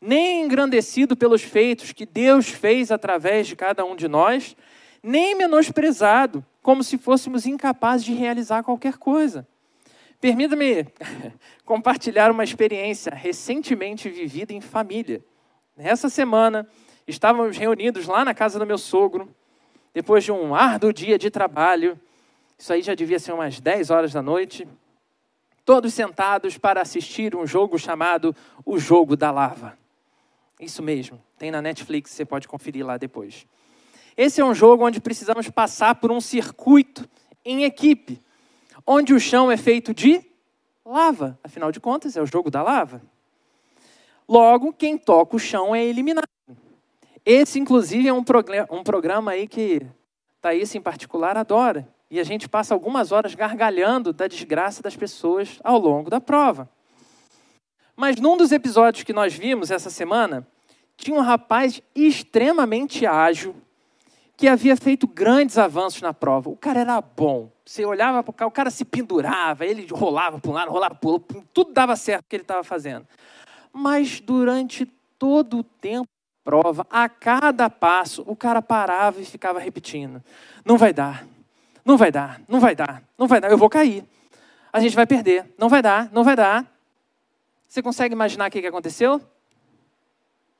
Nem 0.00 0.44
engrandecido 0.44 1.16
pelos 1.16 1.42
feitos 1.42 1.92
que 1.92 2.06
Deus 2.06 2.48
fez 2.48 2.90
através 2.90 3.46
de 3.46 3.56
cada 3.56 3.84
um 3.84 3.96
de 3.96 4.06
nós, 4.06 4.56
nem 5.02 5.34
menosprezado, 5.34 6.44
como 6.62 6.84
se 6.84 6.98
fôssemos 6.98 7.46
incapazes 7.46 8.04
de 8.04 8.12
realizar 8.12 8.62
qualquer 8.62 8.96
coisa. 8.98 9.46
Permita-me 10.20 10.86
compartilhar 11.64 12.30
uma 12.30 12.44
experiência 12.44 13.14
recentemente 13.14 14.08
vivida 14.08 14.52
em 14.52 14.60
família. 14.60 15.24
Nessa 15.76 16.08
semana, 16.08 16.68
estávamos 17.06 17.56
reunidos 17.56 18.06
lá 18.06 18.24
na 18.24 18.34
casa 18.34 18.58
do 18.58 18.66
meu 18.66 18.78
sogro, 18.78 19.34
depois 19.94 20.24
de 20.24 20.32
um 20.32 20.54
árduo 20.54 20.92
dia 20.92 21.18
de 21.18 21.30
trabalho, 21.30 21.98
isso 22.58 22.72
aí 22.72 22.82
já 22.82 22.94
devia 22.94 23.20
ser 23.20 23.32
umas 23.32 23.60
10 23.60 23.90
horas 23.90 24.12
da 24.12 24.20
noite, 24.20 24.66
todos 25.64 25.94
sentados 25.94 26.58
para 26.58 26.82
assistir 26.82 27.36
um 27.36 27.46
jogo 27.46 27.78
chamado 27.78 28.34
O 28.64 28.78
Jogo 28.78 29.16
da 29.16 29.30
Lava. 29.30 29.77
Isso 30.60 30.82
mesmo, 30.82 31.22
tem 31.38 31.50
na 31.50 31.62
Netflix, 31.62 32.10
você 32.10 32.24
pode 32.24 32.48
conferir 32.48 32.84
lá 32.84 32.96
depois. 32.96 33.46
Esse 34.16 34.40
é 34.40 34.44
um 34.44 34.54
jogo 34.54 34.84
onde 34.84 35.00
precisamos 35.00 35.48
passar 35.48 35.94
por 35.94 36.10
um 36.10 36.20
circuito 36.20 37.08
em 37.44 37.62
equipe, 37.62 38.20
onde 38.86 39.14
o 39.14 39.20
chão 39.20 39.50
é 39.50 39.56
feito 39.56 39.94
de 39.94 40.20
lava, 40.84 41.38
afinal 41.44 41.70
de 41.70 41.78
contas, 41.78 42.16
é 42.16 42.22
o 42.22 42.26
jogo 42.26 42.50
da 42.50 42.62
lava. 42.62 43.00
Logo, 44.28 44.72
quem 44.72 44.98
toca 44.98 45.36
o 45.36 45.38
chão 45.38 45.74
é 45.74 45.84
eliminado. 45.84 46.26
Esse, 47.24 47.58
inclusive, 47.58 48.08
é 48.08 48.12
um, 48.12 48.24
um 48.70 48.82
programa 48.82 49.32
aí 49.32 49.46
que 49.46 49.86
Thaís, 50.40 50.74
em 50.74 50.80
particular, 50.80 51.36
adora. 51.36 51.88
E 52.10 52.18
a 52.18 52.24
gente 52.24 52.48
passa 52.48 52.74
algumas 52.74 53.12
horas 53.12 53.34
gargalhando 53.34 54.12
da 54.12 54.26
desgraça 54.26 54.82
das 54.82 54.96
pessoas 54.96 55.60
ao 55.62 55.78
longo 55.78 56.08
da 56.08 56.20
prova. 56.20 56.68
Mas 57.98 58.20
num 58.20 58.36
dos 58.36 58.52
episódios 58.52 59.02
que 59.02 59.12
nós 59.12 59.34
vimos 59.34 59.72
essa 59.72 59.90
semana, 59.90 60.46
tinha 60.96 61.16
um 61.16 61.20
rapaz 61.20 61.82
extremamente 61.96 63.04
ágil 63.04 63.56
que 64.36 64.46
havia 64.46 64.76
feito 64.76 65.04
grandes 65.08 65.58
avanços 65.58 66.00
na 66.00 66.14
prova. 66.14 66.48
O 66.48 66.56
cara 66.56 66.78
era 66.78 67.00
bom. 67.00 67.50
Você 67.66 67.84
olhava 67.84 68.22
para 68.22 68.30
o 68.30 68.32
cara, 68.32 68.48
o 68.48 68.52
cara 68.52 68.70
se 68.70 68.84
pendurava, 68.84 69.66
ele 69.66 69.84
rolava 69.90 70.38
para 70.38 70.48
um 70.48 70.54
lado, 70.54 70.70
rolava 70.70 70.94
para 70.94 71.08
o 71.08 71.12
outro, 71.14 71.44
tudo 71.52 71.72
dava 71.72 71.96
certo 71.96 72.24
o 72.24 72.28
que 72.28 72.36
ele 72.36 72.44
estava 72.44 72.62
fazendo. 72.62 73.04
Mas 73.72 74.20
durante 74.20 74.86
todo 75.18 75.58
o 75.58 75.64
tempo 75.64 76.06
da 76.06 76.44
prova, 76.44 76.86
a 76.88 77.08
cada 77.08 77.68
passo, 77.68 78.22
o 78.28 78.36
cara 78.36 78.62
parava 78.62 79.20
e 79.20 79.24
ficava 79.24 79.58
repetindo: 79.58 80.22
não 80.64 80.78
vai 80.78 80.92
dar, 80.92 81.26
não 81.84 81.96
vai 81.96 82.12
dar, 82.12 82.40
não 82.46 82.60
vai 82.60 82.76
dar, 82.76 83.02
não 83.18 83.26
vai 83.26 83.40
dar, 83.40 83.50
eu 83.50 83.58
vou 83.58 83.68
cair. 83.68 84.04
A 84.72 84.78
gente 84.78 84.94
vai 84.94 85.04
perder, 85.04 85.52
não 85.58 85.68
vai 85.68 85.82
dar, 85.82 86.08
não 86.12 86.22
vai 86.22 86.36
dar. 86.36 86.77
Você 87.68 87.82
consegue 87.82 88.14
imaginar 88.14 88.48
o 88.48 88.50
que, 88.50 88.66
aconteceu? 88.66 89.16
O 89.16 89.22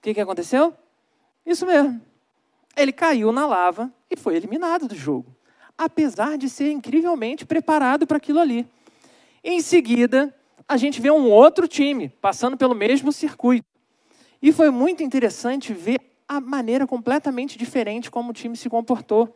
que, 0.02 0.12
que 0.12 0.20
aconteceu? 0.20 0.74
Isso 1.44 1.64
mesmo. 1.64 2.00
Ele 2.76 2.92
caiu 2.92 3.32
na 3.32 3.46
lava 3.46 3.90
e 4.10 4.16
foi 4.16 4.36
eliminado 4.36 4.86
do 4.86 4.94
jogo, 4.94 5.34
apesar 5.76 6.36
de 6.36 6.50
ser 6.50 6.70
incrivelmente 6.70 7.46
preparado 7.46 8.06
para 8.06 8.18
aquilo 8.18 8.38
ali. 8.38 8.68
Em 9.42 9.60
seguida, 9.62 10.34
a 10.68 10.76
gente 10.76 11.00
vê 11.00 11.10
um 11.10 11.30
outro 11.30 11.66
time 11.66 12.10
passando 12.20 12.58
pelo 12.58 12.74
mesmo 12.74 13.10
circuito. 13.10 13.66
E 14.42 14.52
foi 14.52 14.70
muito 14.70 15.02
interessante 15.02 15.72
ver 15.72 15.98
a 16.28 16.40
maneira 16.40 16.86
completamente 16.86 17.56
diferente 17.56 18.10
como 18.10 18.30
o 18.30 18.34
time 18.34 18.54
se 18.54 18.68
comportou. 18.68 19.34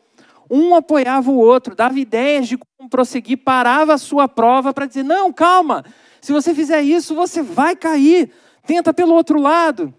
Um 0.54 0.74
apoiava 0.74 1.30
o 1.30 1.38
outro, 1.38 1.74
dava 1.74 1.98
ideias 1.98 2.46
de 2.46 2.58
como 2.58 2.90
prosseguir, 2.90 3.38
parava 3.38 3.94
a 3.94 3.98
sua 3.98 4.28
prova 4.28 4.74
para 4.74 4.84
dizer: 4.84 5.02
não, 5.02 5.32
calma, 5.32 5.82
se 6.20 6.30
você 6.30 6.54
fizer 6.54 6.82
isso, 6.82 7.14
você 7.14 7.40
vai 7.40 7.74
cair, 7.74 8.30
tenta 8.66 8.92
pelo 8.92 9.14
outro 9.14 9.40
lado. 9.40 9.94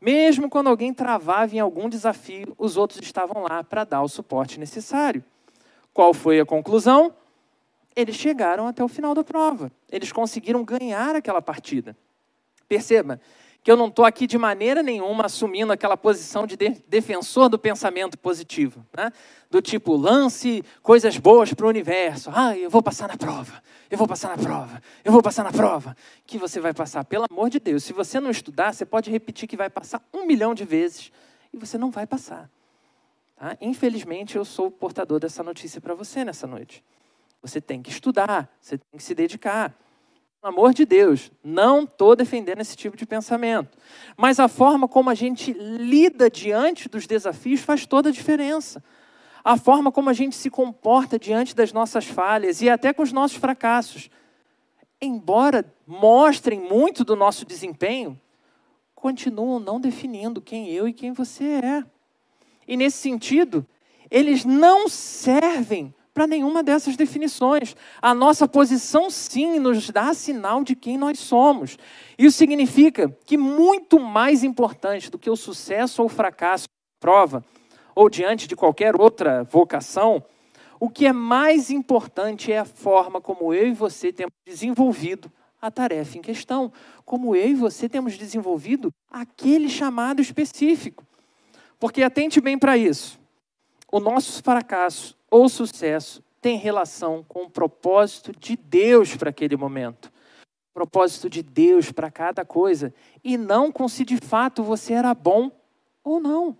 Mesmo 0.00 0.48
quando 0.48 0.68
alguém 0.68 0.94
travava 0.94 1.54
em 1.54 1.60
algum 1.60 1.86
desafio, 1.86 2.54
os 2.56 2.78
outros 2.78 2.98
estavam 3.02 3.42
lá 3.42 3.62
para 3.62 3.84
dar 3.84 4.00
o 4.00 4.08
suporte 4.08 4.58
necessário. 4.58 5.22
Qual 5.92 6.14
foi 6.14 6.40
a 6.40 6.46
conclusão? 6.46 7.14
Eles 7.94 8.16
chegaram 8.16 8.66
até 8.66 8.82
o 8.82 8.88
final 8.88 9.14
da 9.14 9.22
prova. 9.22 9.70
Eles 9.92 10.10
conseguiram 10.10 10.64
ganhar 10.64 11.14
aquela 11.14 11.42
partida. 11.42 11.94
Perceba 12.66 13.20
que 13.64 13.72
eu 13.72 13.78
não 13.78 13.88
estou 13.88 14.04
aqui 14.04 14.26
de 14.26 14.36
maneira 14.36 14.82
nenhuma 14.82 15.24
assumindo 15.24 15.72
aquela 15.72 15.96
posição 15.96 16.46
de, 16.46 16.54
de 16.54 16.68
defensor 16.86 17.48
do 17.48 17.58
pensamento 17.58 18.18
positivo, 18.18 18.84
né? 18.94 19.10
do 19.50 19.62
tipo, 19.62 19.96
lance 19.96 20.62
coisas 20.82 21.16
boas 21.16 21.54
para 21.54 21.64
o 21.64 21.70
universo. 21.70 22.30
Ah, 22.34 22.54
eu 22.54 22.68
vou 22.68 22.82
passar 22.82 23.08
na 23.08 23.16
prova, 23.16 23.62
eu 23.90 23.96
vou 23.96 24.06
passar 24.06 24.36
na 24.36 24.42
prova, 24.42 24.82
eu 25.02 25.10
vou 25.10 25.22
passar 25.22 25.44
na 25.44 25.50
prova. 25.50 25.96
Que 26.26 26.36
você 26.36 26.60
vai 26.60 26.74
passar, 26.74 27.06
pelo 27.06 27.24
amor 27.30 27.48
de 27.48 27.58
Deus. 27.58 27.82
Se 27.84 27.94
você 27.94 28.20
não 28.20 28.30
estudar, 28.30 28.74
você 28.74 28.84
pode 28.84 29.10
repetir 29.10 29.48
que 29.48 29.56
vai 29.56 29.70
passar 29.70 30.06
um 30.12 30.26
milhão 30.26 30.54
de 30.54 30.66
vezes 30.66 31.10
e 31.50 31.56
você 31.56 31.78
não 31.78 31.90
vai 31.90 32.06
passar. 32.06 32.50
Tá? 33.34 33.56
Infelizmente, 33.62 34.36
eu 34.36 34.44
sou 34.44 34.66
o 34.66 34.70
portador 34.70 35.18
dessa 35.18 35.42
notícia 35.42 35.80
para 35.80 35.94
você 35.94 36.22
nessa 36.22 36.46
noite. 36.46 36.84
Você 37.40 37.62
tem 37.62 37.80
que 37.80 37.88
estudar, 37.88 38.46
você 38.60 38.76
tem 38.76 38.98
que 38.98 39.02
se 39.02 39.14
dedicar. 39.14 39.74
Pelo 40.44 40.58
amor 40.58 40.74
de 40.74 40.84
Deus, 40.84 41.32
não 41.42 41.84
estou 41.84 42.14
defendendo 42.14 42.60
esse 42.60 42.76
tipo 42.76 42.98
de 42.98 43.06
pensamento. 43.06 43.78
Mas 44.14 44.38
a 44.38 44.46
forma 44.46 44.86
como 44.86 45.08
a 45.08 45.14
gente 45.14 45.54
lida 45.54 46.28
diante 46.28 46.86
dos 46.86 47.06
desafios 47.06 47.62
faz 47.62 47.86
toda 47.86 48.10
a 48.10 48.12
diferença. 48.12 48.84
A 49.42 49.56
forma 49.56 49.90
como 49.90 50.10
a 50.10 50.12
gente 50.12 50.36
se 50.36 50.50
comporta 50.50 51.18
diante 51.18 51.56
das 51.56 51.72
nossas 51.72 52.04
falhas 52.04 52.60
e 52.60 52.68
até 52.68 52.92
com 52.92 53.02
os 53.02 53.10
nossos 53.10 53.38
fracassos. 53.38 54.10
Embora 55.00 55.64
mostrem 55.86 56.60
muito 56.60 57.04
do 57.04 57.16
nosso 57.16 57.46
desempenho, 57.46 58.20
continuam 58.94 59.58
não 59.58 59.80
definindo 59.80 60.42
quem 60.42 60.68
eu 60.68 60.86
e 60.86 60.92
quem 60.92 61.14
você 61.14 61.44
é. 61.64 61.84
E 62.68 62.76
nesse 62.76 62.98
sentido, 62.98 63.66
eles 64.10 64.44
não 64.44 64.90
servem 64.90 65.94
para 66.14 66.28
nenhuma 66.28 66.62
dessas 66.62 66.96
definições. 66.96 67.74
A 68.00 68.14
nossa 68.14 68.46
posição, 68.46 69.10
sim, 69.10 69.58
nos 69.58 69.90
dá 69.90 70.14
sinal 70.14 70.62
de 70.62 70.76
quem 70.76 70.96
nós 70.96 71.18
somos. 71.18 71.76
Isso 72.16 72.38
significa 72.38 73.14
que, 73.26 73.36
muito 73.36 73.98
mais 73.98 74.44
importante 74.44 75.10
do 75.10 75.18
que 75.18 75.28
o 75.28 75.36
sucesso 75.36 76.00
ou 76.00 76.06
o 76.06 76.08
fracasso 76.10 76.68
prova, 77.00 77.44
ou 77.94 78.08
diante 78.08 78.46
de 78.46 78.54
qualquer 78.54 78.98
outra 78.98 79.42
vocação, 79.42 80.24
o 80.78 80.88
que 80.88 81.06
é 81.06 81.12
mais 81.12 81.70
importante 81.70 82.52
é 82.52 82.58
a 82.58 82.64
forma 82.64 83.20
como 83.20 83.52
eu 83.52 83.66
e 83.66 83.72
você 83.72 84.12
temos 84.12 84.32
desenvolvido 84.46 85.30
a 85.60 85.70
tarefa 85.70 86.18
em 86.18 86.22
questão, 86.22 86.72
como 87.04 87.34
eu 87.34 87.48
e 87.48 87.54
você 87.54 87.88
temos 87.88 88.16
desenvolvido 88.18 88.92
aquele 89.10 89.68
chamado 89.68 90.20
específico. 90.20 91.04
Porque 91.78 92.02
atente 92.02 92.40
bem 92.40 92.58
para 92.58 92.76
isso. 92.76 93.18
O 93.90 93.98
nosso 93.98 94.42
fracasso 94.42 95.16
ou 95.34 95.48
sucesso 95.48 96.22
tem 96.40 96.56
relação 96.56 97.24
com 97.26 97.42
o 97.42 97.50
propósito 97.50 98.32
de 98.38 98.56
Deus 98.56 99.16
para 99.16 99.30
aquele 99.30 99.56
momento. 99.56 100.12
O 100.70 100.74
propósito 100.74 101.28
de 101.28 101.42
Deus 101.42 101.90
para 101.90 102.08
cada 102.08 102.44
coisa. 102.44 102.94
E 103.24 103.36
não 103.36 103.72
com 103.72 103.88
se 103.88 104.04
de 104.04 104.16
fato 104.16 104.62
você 104.62 104.92
era 104.92 105.12
bom 105.12 105.50
ou 106.04 106.20
não. 106.20 106.56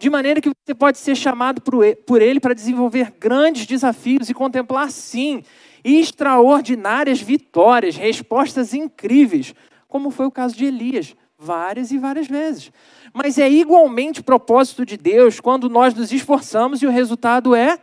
De 0.00 0.10
maneira 0.10 0.40
que 0.40 0.48
você 0.48 0.74
pode 0.74 0.98
ser 0.98 1.14
chamado 1.14 1.60
por 1.60 2.20
Ele 2.20 2.40
para 2.40 2.54
desenvolver 2.54 3.12
grandes 3.20 3.66
desafios 3.66 4.28
e 4.28 4.34
contemplar, 4.34 4.90
sim, 4.90 5.44
extraordinárias 5.84 7.20
vitórias, 7.20 7.94
respostas 7.94 8.74
incríveis, 8.74 9.54
como 9.86 10.10
foi 10.10 10.26
o 10.26 10.32
caso 10.32 10.56
de 10.56 10.64
Elias, 10.64 11.14
várias 11.38 11.92
e 11.92 11.98
várias 11.98 12.26
vezes. 12.26 12.72
Mas 13.12 13.38
é 13.38 13.48
igualmente 13.48 14.24
propósito 14.24 14.84
de 14.84 14.96
Deus 14.96 15.38
quando 15.38 15.68
nós 15.68 15.94
nos 15.94 16.10
esforçamos 16.10 16.82
e 16.82 16.86
o 16.86 16.90
resultado 16.90 17.54
é 17.54 17.78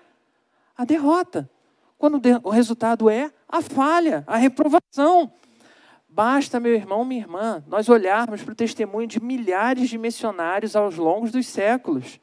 a 0.80 0.86
derrota. 0.86 1.50
Quando 1.98 2.22
o 2.42 2.50
resultado 2.50 3.10
é 3.10 3.30
a 3.50 3.62
falha, 3.62 4.24
a 4.26 4.38
reprovação. 4.38 5.30
Basta, 6.08 6.58
meu 6.58 6.74
irmão, 6.74 7.04
minha 7.04 7.20
irmã, 7.20 7.62
nós 7.68 7.90
olharmos 7.90 8.42
para 8.42 8.54
o 8.54 8.56
testemunho 8.56 9.06
de 9.06 9.22
milhares 9.22 9.90
de 9.90 9.98
missionários 9.98 10.78
aos 10.78 10.96
longos 10.96 11.32
dos 11.32 11.48
séculos. 11.48 12.18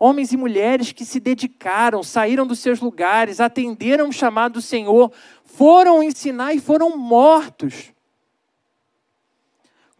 Homens 0.00 0.32
e 0.32 0.38
mulheres 0.38 0.90
que 0.90 1.04
se 1.04 1.20
dedicaram, 1.20 2.02
saíram 2.02 2.46
dos 2.46 2.60
seus 2.60 2.80
lugares, 2.80 3.40
atenderam 3.40 4.08
o 4.08 4.12
chamado 4.12 4.54
do 4.54 4.62
Senhor, 4.62 5.12
foram 5.44 6.02
ensinar 6.02 6.54
e 6.54 6.60
foram 6.60 6.96
mortos. 6.96 7.92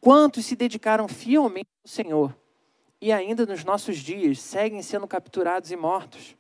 Quantos 0.01 0.47
se 0.47 0.57
dedicaram 0.57 1.07
fielmente 1.09 1.69
ao 1.85 1.91
Senhor 1.91 2.35
e 3.03 3.13
ainda 3.13 3.45
nos 3.45 3.65
nossos 3.65 3.99
dias 3.99 4.41
seguem 4.41 4.81
sendo 4.81 5.07
capturados 5.07 5.71
e 5.71 5.77
mortos? 5.77 6.38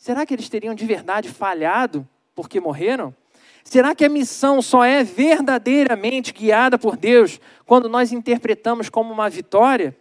Será 0.00 0.24
que 0.24 0.32
eles 0.32 0.48
teriam 0.48 0.74
de 0.74 0.86
verdade 0.86 1.28
falhado 1.28 2.08
porque 2.34 2.58
morreram? 2.58 3.14
Será 3.62 3.94
que 3.94 4.02
a 4.02 4.08
missão 4.08 4.62
só 4.62 4.82
é 4.82 5.04
verdadeiramente 5.04 6.32
guiada 6.32 6.78
por 6.78 6.96
Deus 6.96 7.38
quando 7.66 7.86
nós 7.86 8.10
interpretamos 8.10 8.88
como 8.88 9.12
uma 9.12 9.28
vitória? 9.28 9.94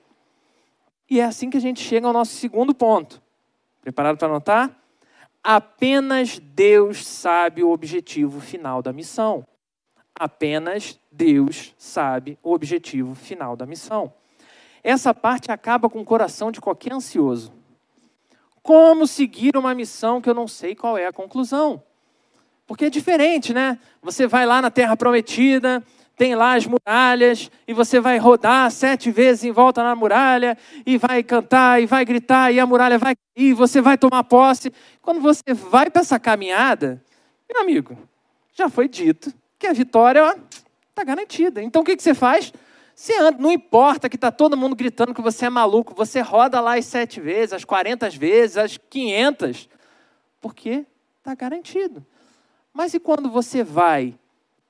E 1.09 1.19
é 1.19 1.25
assim 1.25 1.49
que 1.49 1.57
a 1.57 1.59
gente 1.59 1.81
chega 1.81 2.07
ao 2.07 2.13
nosso 2.13 2.33
segundo 2.35 2.73
ponto. 2.73 3.21
Preparado 3.81 4.17
para 4.17 4.29
anotar? 4.29 4.73
Apenas 5.43 6.39
Deus 6.39 7.05
sabe 7.05 7.61
o 7.61 7.69
objetivo 7.69 8.39
final 8.39 8.81
da 8.81 8.93
missão. 8.93 9.45
Apenas 10.15 10.97
Deus 11.11 11.75
sabe 11.77 12.39
o 12.41 12.53
objetivo 12.53 13.13
final 13.15 13.53
da 13.53 13.65
missão. 13.65 14.13
Essa 14.81 15.13
parte 15.13 15.51
acaba 15.51 15.89
com 15.89 15.99
o 15.99 16.05
coração 16.05 16.53
de 16.53 16.61
qualquer 16.61 16.93
ansioso. 16.93 17.58
Como 18.61 19.07
seguir 19.07 19.55
uma 19.55 19.73
missão 19.73 20.21
que 20.21 20.29
eu 20.29 20.33
não 20.33 20.47
sei 20.47 20.75
qual 20.75 20.97
é 20.97 21.05
a 21.07 21.13
conclusão? 21.13 21.81
Porque 22.67 22.85
é 22.85 22.89
diferente, 22.89 23.53
né? 23.53 23.79
Você 24.01 24.27
vai 24.27 24.45
lá 24.45 24.61
na 24.61 24.69
Terra 24.69 24.95
Prometida, 24.95 25.83
tem 26.15 26.35
lá 26.35 26.55
as 26.55 26.67
muralhas, 26.67 27.49
e 27.67 27.73
você 27.73 27.99
vai 27.99 28.17
rodar 28.17 28.69
sete 28.69 29.09
vezes 29.09 29.45
em 29.45 29.51
volta 29.51 29.81
na 29.81 29.95
muralha, 29.95 30.57
e 30.85 30.97
vai 30.97 31.23
cantar, 31.23 31.81
e 31.81 31.85
vai 31.85 32.03
gritar, 32.03 32.53
e 32.53 32.59
a 32.59 32.65
muralha 32.65 32.97
vai 32.97 33.15
cair, 33.15 33.47
e 33.47 33.53
você 33.53 33.81
vai 33.81 33.97
tomar 33.97 34.23
posse. 34.25 34.71
Quando 35.01 35.21
você 35.21 35.53
vai 35.53 35.89
para 35.89 36.01
essa 36.01 36.19
caminhada, 36.19 37.01
meu 37.51 37.61
amigo, 37.61 37.97
já 38.53 38.69
foi 38.69 38.87
dito 38.87 39.33
que 39.57 39.65
a 39.65 39.73
vitória 39.73 40.37
está 40.89 41.03
garantida. 41.03 41.63
Então 41.63 41.81
o 41.81 41.85
que, 41.85 41.95
que 41.95 42.03
você 42.03 42.13
faz? 42.13 42.51
Você 42.99 43.17
anda, 43.17 43.37
não 43.37 43.49
importa 43.49 44.09
que 44.09 44.17
está 44.17 44.29
todo 44.29 44.57
mundo 44.57 44.75
gritando 44.75 45.13
que 45.13 45.21
você 45.21 45.45
é 45.45 45.49
maluco, 45.49 45.95
você 45.95 46.19
roda 46.19 46.59
lá 46.59 46.77
as 46.77 46.83
sete 46.83 47.21
vezes, 47.21 47.53
as 47.53 47.63
40 47.63 48.09
vezes, 48.09 48.57
as 48.57 48.75
500, 48.75 49.69
porque 50.41 50.85
está 51.17 51.33
garantido. 51.33 52.05
Mas 52.73 52.93
e 52.93 52.99
quando 52.99 53.29
você 53.29 53.63
vai 53.63 54.19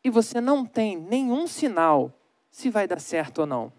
e 0.03 0.11
você 0.11 0.39
não 0.39 0.63
tem 0.63 0.95
nenhum 0.95 1.47
sinal 1.47 2.13
se 2.51 2.69
vai 2.69 2.87
dar 2.87 2.99
certo 2.99 3.39
ou 3.39 3.47
não? 3.47 3.73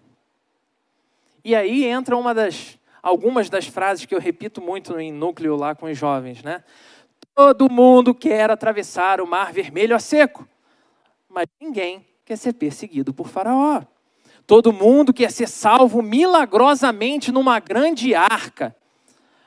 E 1.44 1.54
aí 1.54 1.84
entra 1.84 2.16
uma 2.16 2.34
das 2.34 2.76
algumas 3.00 3.48
das 3.48 3.68
frases 3.68 4.04
que 4.04 4.16
eu 4.16 4.18
repito 4.18 4.60
muito 4.60 4.98
em 4.98 5.12
núcleo 5.12 5.54
lá 5.54 5.76
com 5.76 5.86
os 5.86 5.96
jovens, 5.96 6.42
né? 6.42 6.64
Todo 7.36 7.70
mundo 7.70 8.12
quer 8.12 8.50
atravessar 8.50 9.20
o 9.20 9.28
mar 9.28 9.52
vermelho 9.52 9.94
a 9.94 10.00
seco, 10.00 10.44
mas 11.28 11.46
ninguém 11.60 12.04
quer 12.24 12.36
ser 12.36 12.54
perseguido 12.54 13.14
por 13.14 13.28
Faraó. 13.28 13.84
Todo 14.50 14.72
mundo 14.72 15.14
quer 15.14 15.30
ser 15.30 15.48
salvo 15.48 16.02
milagrosamente 16.02 17.30
numa 17.30 17.60
grande 17.60 18.16
arca. 18.16 18.74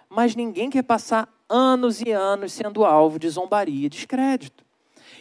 Mas 0.07 0.33
ninguém 0.33 0.69
quer 0.69 0.83
passar 0.83 1.27
anos 1.49 1.99
e 1.99 2.09
anos 2.11 2.53
sendo 2.53 2.85
alvo 2.85 3.19
de 3.19 3.27
zombaria 3.27 3.87
e 3.87 3.89
descrédito. 3.89 4.63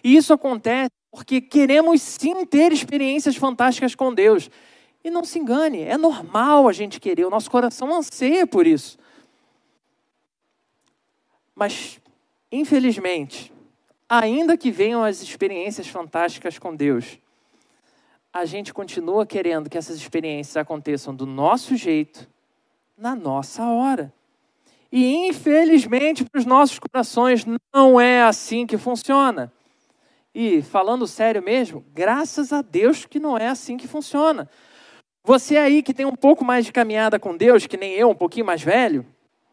E 0.05 0.15
isso 0.15 0.33
acontece 0.33 0.93
porque 1.11 1.41
queremos 1.41 2.01
sim 2.01 2.47
ter 2.47 2.71
experiências 2.71 3.35
fantásticas 3.35 3.93
com 3.97 4.15
Deus. 4.15 4.49
E 5.03 5.11
não 5.11 5.25
se 5.25 5.41
engane, 5.41 5.83
é 5.83 5.99
normal 5.99 6.69
a 6.69 6.73
gente 6.73 7.01
querer, 7.01 7.27
o 7.27 7.31
nosso 7.31 7.51
coração 7.51 7.93
anseia 7.93 8.47
por 8.47 8.69
isso. 8.69 8.97
Mas, 11.57 12.01
infelizmente, 12.53 13.53
ainda 14.09 14.57
que 14.57 14.71
venham 14.71 15.03
as 15.03 15.21
experiências 15.21 15.89
fantásticas 15.89 16.57
com 16.57 16.73
Deus, 16.73 17.19
a 18.33 18.45
gente 18.45 18.73
continua 18.73 19.27
querendo 19.27 19.69
que 19.69 19.77
essas 19.77 19.97
experiências 19.97 20.57
aconteçam 20.57 21.15
do 21.15 21.27
nosso 21.27 21.77
jeito, 21.77 22.29
na 22.97 23.15
nossa 23.15 23.65
hora. 23.65 24.13
E 24.91 25.27
infelizmente 25.27 26.25
para 26.25 26.39
os 26.39 26.47
nossos 26.47 26.79
corações 26.79 27.45
não 27.75 28.01
é 28.01 28.23
assim 28.23 28.67
que 28.67 28.79
funciona. 28.79 29.53
E 30.35 30.63
falando 30.63 31.07
sério 31.07 31.43
mesmo, 31.43 31.85
graças 31.93 32.53
a 32.53 32.63
Deus 32.63 33.05
que 33.05 33.21
não 33.21 33.37
é 33.37 33.49
assim 33.49 33.77
que 33.77 33.87
funciona. 33.87 34.49
Você 35.25 35.57
aí 35.57 35.83
que 35.83 35.93
tem 35.93 36.07
um 36.07 36.17
pouco 36.17 36.45
mais 36.45 36.65
de 36.65 36.73
caminhada 36.73 37.19
com 37.19 37.37
Deus, 37.37 37.67
que 37.67 37.77
nem 37.77 37.93
eu, 37.93 38.11
um 38.11 38.15
pouquinho 38.15 38.47
mais 38.47 38.63
velho, 38.63 39.07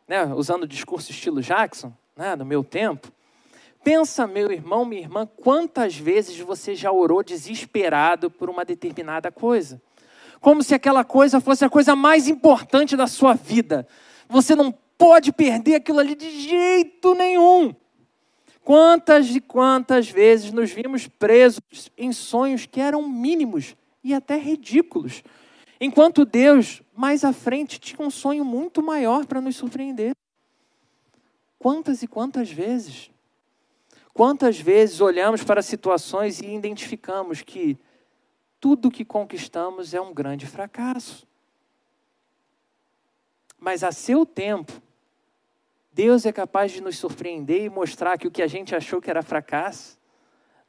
né, 0.07 0.25
usando 0.33 0.63
o 0.63 0.67
discurso 0.67 1.11
estilo 1.11 1.41
Jackson, 1.41 1.93
né, 2.15 2.35
no 2.35 2.45
meu 2.45 2.63
tempo, 2.63 3.11
Pensa, 3.83 4.27
meu 4.27 4.51
irmão, 4.51 4.83
minha 4.83 5.01
irmã, 5.01 5.25
quantas 5.25 5.95
vezes 5.95 6.37
você 6.39 6.75
já 6.75 6.91
orou 6.91 7.23
desesperado 7.23 8.29
por 8.29 8.49
uma 8.49 8.65
determinada 8.65 9.31
coisa? 9.31 9.81
Como 10.41 10.61
se 10.61 10.73
aquela 10.73 11.03
coisa 11.03 11.39
fosse 11.39 11.63
a 11.63 11.69
coisa 11.69 11.95
mais 11.95 12.27
importante 12.27 12.95
da 12.97 13.07
sua 13.07 13.33
vida. 13.33 13.87
Você 14.27 14.55
não 14.55 14.71
pode 14.97 15.31
perder 15.31 15.75
aquilo 15.75 15.99
ali 15.99 16.13
de 16.13 16.29
jeito 16.41 17.13
nenhum. 17.13 17.73
Quantas 18.63 19.33
e 19.35 19.39
quantas 19.39 20.09
vezes 20.09 20.51
nos 20.51 20.71
vimos 20.71 21.07
presos 21.07 21.89
em 21.97 22.11
sonhos 22.11 22.65
que 22.65 22.81
eram 22.81 23.07
mínimos 23.07 23.75
e 24.03 24.13
até 24.13 24.37
ridículos, 24.37 25.23
enquanto 25.79 26.25
Deus, 26.25 26.81
mais 26.95 27.23
à 27.23 27.33
frente, 27.33 27.79
tinha 27.79 28.05
um 28.05 28.11
sonho 28.11 28.43
muito 28.45 28.83
maior 28.83 29.25
para 29.25 29.41
nos 29.41 29.55
surpreender. 29.55 30.13
Quantas 31.57 32.03
e 32.03 32.07
quantas 32.07 32.51
vezes? 32.51 33.09
Quantas 34.13 34.59
vezes 34.59 35.01
olhamos 35.01 35.43
para 35.43 35.61
situações 35.61 36.39
e 36.41 36.47
identificamos 36.47 37.41
que 37.41 37.77
tudo 38.59 38.91
que 38.91 39.05
conquistamos 39.05 39.93
é 39.93 40.01
um 40.01 40.13
grande 40.13 40.45
fracasso? 40.45 41.27
Mas 43.57 43.83
a 43.83 43.91
seu 43.91 44.25
tempo, 44.25 44.81
Deus 45.91 46.25
é 46.25 46.31
capaz 46.31 46.71
de 46.71 46.81
nos 46.81 46.97
surpreender 46.97 47.63
e 47.63 47.69
mostrar 47.69 48.17
que 48.17 48.27
o 48.27 48.31
que 48.31 48.41
a 48.41 48.47
gente 48.47 48.75
achou 48.75 49.01
que 49.01 49.09
era 49.09 49.21
fracasso, 49.21 49.97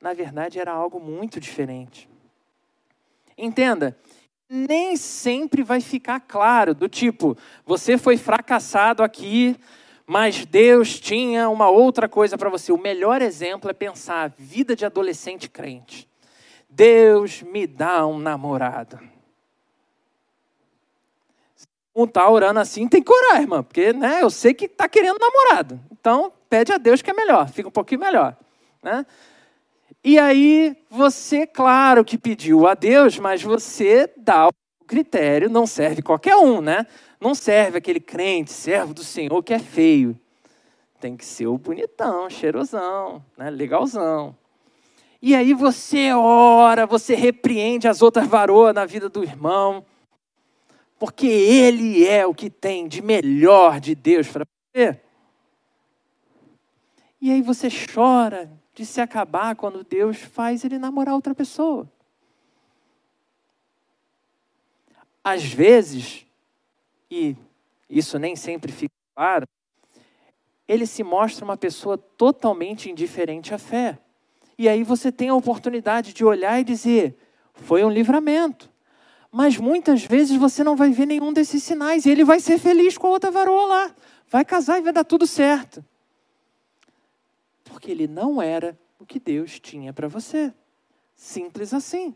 na 0.01 0.13
verdade 0.13 0.59
era 0.59 0.73
algo 0.73 0.99
muito 0.99 1.39
diferente. 1.39 2.09
Entenda, 3.37 3.97
nem 4.49 4.97
sempre 4.97 5.63
vai 5.63 5.81
ficar 5.81 6.19
claro, 6.21 6.75
do 6.75 6.89
tipo, 6.89 7.39
você 7.65 7.97
foi 7.97 8.17
fracassado 8.17 9.03
aqui, 9.03 9.57
mas 10.11 10.45
Deus 10.45 10.99
tinha 10.99 11.49
uma 11.49 11.71
outra 11.71 12.09
coisa 12.09 12.37
para 12.37 12.51
você. 12.51 12.73
O 12.73 12.77
melhor 12.77 13.23
exemplo 13.23 13.71
é 13.71 13.73
pensar 13.73 14.25
a 14.25 14.27
vida 14.27 14.75
de 14.75 14.85
adolescente 14.85 15.49
crente. 15.49 16.11
Deus 16.69 17.43
me 17.43 17.65
dá 17.65 18.05
um 18.05 18.19
namorado. 18.19 18.99
Um 21.95 22.09
tá 22.09 22.29
orando 22.29 22.59
assim, 22.59 22.89
tem 22.89 23.01
que 23.01 23.13
orar, 23.13 23.41
irmã, 23.41 23.63
porque 23.63 23.93
né, 23.93 24.21
eu 24.21 24.31
sei 24.31 24.53
que 24.53 24.65
está 24.65 24.89
querendo 24.89 25.17
namorado. 25.21 25.79
Então, 25.93 26.33
pede 26.49 26.73
a 26.73 26.79
Deus 26.79 27.01
que 27.01 27.11
é 27.11 27.15
melhor, 27.15 27.49
fica 27.49 27.69
um 27.69 27.73
pouquinho 27.73 28.01
melhor. 28.01 28.37
Né? 28.83 29.07
E 30.03 30.19
aí, 30.19 30.77
você, 30.91 31.47
claro 31.47 32.05
que 32.05 32.19
pediu 32.19 32.67
a 32.67 32.75
Deus, 32.75 33.17
mas 33.17 33.45
você 33.45 34.13
dá 34.17 34.49
o 34.49 34.53
critério, 34.89 35.49
não 35.49 35.69
serve 35.69 36.03
qualquer 36.03 36.35
um, 36.35 36.61
né? 36.61 36.85
Não 37.21 37.35
serve 37.35 37.79
aquele 37.79 38.01
crente, 38.01 38.51
servo 38.51 38.95
do 38.95 39.05
Senhor, 39.05 39.43
que 39.43 39.53
é 39.53 39.59
feio. 39.59 40.19
Tem 40.99 41.17
que 41.17 41.25
ser 41.25 41.47
o 41.47 41.59
bonitão, 41.59 42.31
cheirosão, 42.31 43.25
né? 43.37 43.51
legalzão. 43.51 44.37
E 45.21 45.35
aí 45.35 45.53
você 45.53 46.13
ora, 46.15 46.87
você 46.87 47.15
repreende 47.15 47.87
as 47.87 48.01
outras 48.01 48.27
varoas 48.27 48.75
na 48.75 48.87
vida 48.87 49.09
do 49.09 49.23
irmão, 49.23 49.85
porque 50.99 51.27
ele 51.27 52.07
é 52.07 52.27
o 52.27 52.35
que 52.35 52.49
tem 52.49 52.89
de 52.89 53.03
melhor 53.03 53.81
de 53.81 53.95
Deus 53.95 54.29
para 54.29 54.47
você. 54.47 54.99
E 57.21 57.31
aí 57.31 57.43
você 57.43 57.69
chora 57.71 58.51
de 58.75 58.87
se 58.87 58.99
acabar 58.99 59.55
quando 59.57 59.85
Deus 59.85 60.17
faz 60.17 60.65
ele 60.65 60.79
namorar 60.79 61.15
outra 61.15 61.35
pessoa. 61.35 61.87
Às 65.23 65.45
vezes, 65.45 66.27
e 67.11 67.37
isso 67.89 68.19
nem 68.19 68.37
sempre 68.37 68.71
fica 68.71 68.95
claro, 69.15 69.47
ele 70.69 70.87
se 70.87 71.03
mostra 71.03 71.45
uma 71.45 71.57
pessoa 71.57 71.99
totalmente 71.99 72.89
indiferente 72.89 73.53
à 73.53 73.59
fé. 73.59 73.99
E 74.57 74.69
aí 74.69 74.85
você 74.85 75.11
tem 75.11 75.29
a 75.29 75.35
oportunidade 75.35 76.13
de 76.13 76.25
olhar 76.25 76.61
e 76.61 76.65
dizer: 76.65 77.17
foi 77.55 77.83
um 77.83 77.91
livramento. 77.91 78.71
Mas 79.33 79.57
muitas 79.57 80.05
vezes 80.05 80.37
você 80.37 80.63
não 80.63 80.77
vai 80.77 80.91
ver 80.91 81.07
nenhum 81.07 81.33
desses 81.33 81.63
sinais 81.63 82.05
e 82.05 82.11
ele 82.11 82.25
vai 82.25 82.41
ser 82.41 82.59
feliz 82.59 82.99
com 82.99 83.07
a 83.07 83.11
outra 83.11 83.31
varoa 83.31 83.67
lá. 83.67 83.95
Vai 84.29 84.45
casar 84.45 84.79
e 84.79 84.83
vai 84.83 84.93
dar 84.93 85.05
tudo 85.05 85.27
certo. 85.27 85.85
Porque 87.65 87.91
ele 87.91 88.07
não 88.07 88.43
era 88.43 88.79
o 88.99 89.07
que 89.07 89.19
Deus 89.19 89.59
tinha 89.59 89.93
para 89.93 90.09
você. 90.09 90.53
Simples 91.15 91.73
assim. 91.73 92.15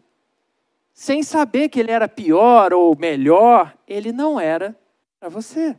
Sem 0.92 1.22
saber 1.22 1.68
que 1.68 1.80
ele 1.80 1.90
era 1.90 2.09
pior 2.09 2.72
ou 2.72 2.96
melhor, 2.96 3.76
ele 3.87 4.12
não 4.12 4.38
era 4.38 4.76
para 5.25 5.31
você. 5.31 5.75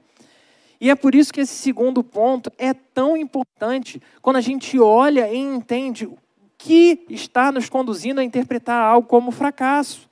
E 0.81 0.89
é 0.89 0.95
por 0.95 1.13
isso 1.13 1.31
que 1.31 1.41
esse 1.41 1.53
segundo 1.53 2.03
ponto 2.03 2.51
é 2.57 2.73
tão 2.73 3.15
importante 3.15 4.01
quando 4.23 4.37
a 4.37 4.41
gente 4.41 4.79
olha 4.79 5.31
e 5.31 5.37
entende 5.37 6.07
o 6.07 6.17
que 6.57 7.05
está 7.09 7.51
nos 7.51 7.69
conduzindo 7.69 8.19
a 8.19 8.23
interpretar 8.23 8.81
algo 8.81 9.07
como 9.07 9.29
fracasso. 9.29 10.09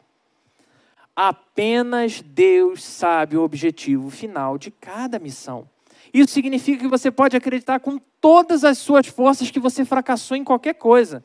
Apenas 1.16 2.22
Deus 2.22 2.84
sabe 2.84 3.36
o 3.36 3.42
objetivo 3.42 4.12
final 4.12 4.56
de 4.56 4.70
cada 4.70 5.18
missão. 5.18 5.68
Isso 6.14 6.32
significa 6.32 6.84
que 6.84 6.88
você 6.88 7.10
pode 7.10 7.36
acreditar 7.36 7.80
com 7.80 7.98
todas 8.22 8.64
as 8.64 8.78
suas 8.78 9.08
forças 9.08 9.50
que 9.50 9.60
você 9.60 9.84
fracassou 9.84 10.38
em 10.38 10.44
qualquer 10.44 10.76
coisa. 10.76 11.24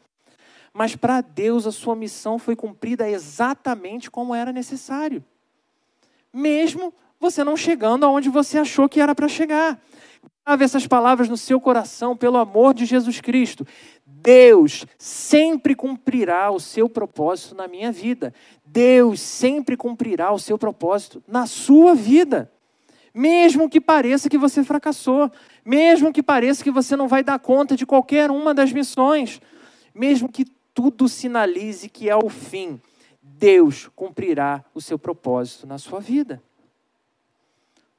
Mas 0.73 0.97
para 0.97 1.21
Deus 1.21 1.67
a 1.67 1.73
sua 1.73 1.95
missão 1.95 2.39
foi 2.39 2.57
cumprida 2.57 3.09
exatamente 3.09 4.11
como 4.11 4.35
era 4.35 4.51
necessário. 4.51 5.23
Mesmo 6.33 6.93
você 7.21 7.43
não 7.43 7.57
chegando 7.57 8.05
aonde 8.05 8.29
você 8.29 8.59
achou 8.59 8.89
que 8.89 9.01
era 9.01 9.15
para 9.15 9.29
chegar. 9.29 9.81
Grave 10.47 10.65
essas 10.65 10.87
palavras 10.87 11.29
no 11.29 11.37
seu 11.37 11.61
coração, 11.61 12.17
pelo 12.17 12.39
amor 12.39 12.73
de 12.73 12.87
Jesus 12.87 13.21
Cristo. 13.21 13.67
Deus 14.07 14.87
sempre 14.97 15.75
cumprirá 15.75 16.51
o 16.51 16.59
seu 16.59 16.89
propósito 16.89 17.55
na 17.55 17.69
minha 17.69 17.93
vida. 17.93 18.33
Deus 18.65 19.21
sempre 19.21 19.77
cumprirá 19.77 20.33
o 20.33 20.39
seu 20.39 20.57
propósito 20.57 21.23
na 21.29 21.47
sua 21.47 21.95
vida. 21.95 22.51
Mesmo 23.15 23.69
que 23.69 23.81
pareça 23.81 24.31
que 24.31 24.39
você 24.39 24.65
fracassou, 24.65 25.31
mesmo 25.65 26.13
que 26.13 26.23
pareça 26.23 26.65
que 26.65 26.71
você 26.71 26.97
não 26.97 27.09
vai 27.09 27.23
dar 27.23 27.39
conta 27.39 27.77
de 27.77 27.85
qualquer 27.85 28.31
uma 28.31 28.55
das 28.55 28.73
missões, 28.73 29.41
mesmo 29.95 30.29
que 30.29 30.47
tudo 30.73 31.09
sinalize 31.09 31.89
que 31.89 32.09
é 32.09 32.17
o 32.17 32.29
fim, 32.29 32.81
Deus 33.21 33.91
cumprirá 33.95 34.65
o 34.73 34.81
seu 34.81 34.99
propósito 34.99 35.67
na 35.67 35.77
sua 35.77 36.01
vida. 36.01 36.43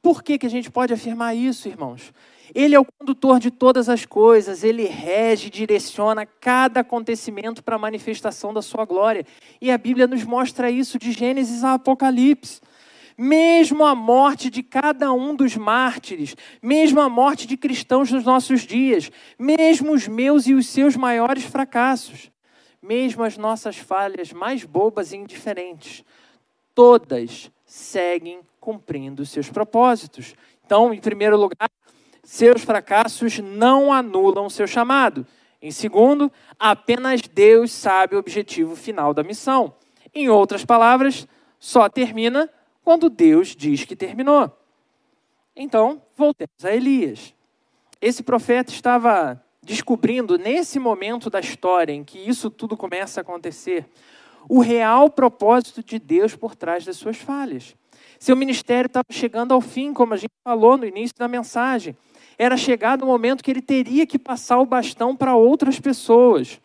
Por 0.02 0.24
que, 0.24 0.38
que 0.38 0.46
a 0.46 0.50
gente 0.50 0.72
pode 0.72 0.94
afirmar 0.94 1.36
isso, 1.36 1.68
irmãos? 1.68 2.14
Ele 2.56 2.74
é 2.74 2.80
o 2.80 2.86
condutor 2.86 3.40
de 3.40 3.52
todas 3.52 3.90
as 3.90 4.06
coisas, 4.06 4.64
ele 4.64 4.86
rege, 4.86 5.50
direciona 5.50 6.26
cada 6.26 6.80
acontecimento 6.80 7.64
para 7.64 7.76
a 7.76 7.80
manifestação 7.80 8.54
da 8.54 8.62
sua 8.62 8.86
glória. 8.86 9.26
E 9.62 9.70
a 9.70 9.78
Bíblia 9.78 10.08
nos 10.08 10.24
mostra 10.24 10.72
isso 10.72 10.98
de 10.98 11.12
Gênesis 11.12 11.64
a 11.64 11.74
Apocalipse. 11.74 12.62
Mesmo 13.18 13.86
a 13.86 13.94
morte 13.94 14.50
de 14.50 14.64
cada 14.64 15.12
um 15.12 15.36
dos 15.36 15.58
mártires, 15.58 16.36
mesmo 16.62 17.02
a 17.02 17.10
morte 17.10 17.46
de 17.46 17.58
cristãos 17.58 18.10
nos 18.10 18.24
nossos 18.24 18.62
dias, 18.62 19.12
mesmo 19.38 19.92
os 19.92 20.08
meus 20.08 20.48
e 20.48 20.54
os 20.54 20.68
seus 20.68 20.96
maiores 20.96 21.44
fracassos, 21.44 22.32
mesmo 22.82 23.22
as 23.24 23.38
nossas 23.38 23.76
falhas 23.76 24.32
mais 24.32 24.64
bobas 24.64 25.12
e 25.12 25.18
indiferentes, 25.18 26.06
todas 26.74 27.52
seguem 27.66 28.40
cumprindo 28.60 29.26
seus 29.26 29.50
propósitos. 29.50 30.34
Então, 30.66 30.94
em 30.94 31.00
primeiro 31.00 31.38
lugar, 31.38 31.70
seus 32.24 32.64
fracassos 32.64 33.40
não 33.40 33.92
anulam 33.92 34.50
seu 34.50 34.68
chamado. 34.68 35.26
Em 35.62 35.72
segundo, 35.72 36.32
apenas 36.58 37.22
Deus 37.22 37.72
sabe 37.72 38.16
o 38.16 38.20
objetivo 38.20 38.76
final 38.76 39.14
da 39.14 39.24
missão. 39.24 39.74
Em 40.14 40.30
outras 40.30 40.64
palavras, 40.64 41.28
só 41.60 41.90
termina 41.90 42.50
quando 42.84 43.10
Deus 43.10 43.56
diz 43.56 43.84
que 43.84 43.96
terminou. 43.96 44.52
Então, 45.56 46.02
voltemos 46.16 46.64
a 46.64 46.74
Elias. 46.74 47.34
Esse 48.02 48.24
profeta 48.24 48.72
estava 48.72 49.44
descobrindo, 49.62 50.38
nesse 50.38 50.80
momento 50.80 51.30
da 51.30 51.40
história 51.40 51.92
em 51.92 52.04
que 52.04 52.18
isso 52.18 52.50
tudo 52.50 52.78
começa 52.78 53.20
a 53.20 53.22
acontecer, 53.22 53.86
o 54.48 54.62
real 54.62 55.10
propósito 55.10 55.84
de 55.84 56.00
Deus 56.00 56.36
por 56.36 56.56
trás 56.56 56.86
das 56.86 56.98
suas 56.98 57.18
falhas. 57.18 57.76
Seu 58.20 58.36
ministério 58.36 58.88
estava 58.88 59.06
chegando 59.10 59.54
ao 59.54 59.62
fim, 59.62 59.94
como 59.94 60.14
a 60.14 60.18
gente 60.18 60.34
falou 60.44 60.78
no 60.78 60.86
início 60.86 61.16
da 61.18 61.28
mensagem. 61.28 61.96
Era 62.38 62.58
chegado 62.58 63.04
o 63.04 63.08
momento 63.08 63.42
que 63.42 63.50
ele 63.50 63.62
teria 63.62 64.06
que 64.06 64.20
passar 64.20 64.60
o 64.60 64.66
bastão 64.66 65.16
para 65.16 65.36
outras 65.36 65.80
pessoas. 65.80 66.60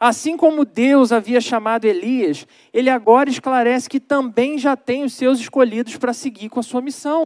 Assim 0.00 0.36
como 0.36 0.64
Deus 0.64 1.12
havia 1.12 1.40
chamado 1.40 1.84
Elias, 1.84 2.46
ele 2.72 2.88
agora 2.88 3.28
esclarece 3.28 3.88
que 3.88 4.00
também 4.00 4.58
já 4.58 4.76
tem 4.76 5.04
os 5.04 5.12
seus 5.12 5.38
escolhidos 5.38 5.96
para 5.96 6.12
seguir 6.12 6.48
com 6.48 6.60
a 6.60 6.62
sua 6.62 6.80
missão. 6.80 7.24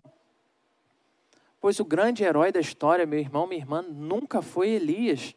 Pois 1.61 1.81
o 1.81 1.85
grande 1.85 2.25
herói 2.25 2.53
da 2.53 2.61
história, 2.61 3.07
meu 3.07 3.19
irmão, 3.19 3.47
minha 3.47 3.61
irmã, 3.61 3.83
nunca 3.83 4.43
foi 4.43 4.71
Elias. 4.71 5.35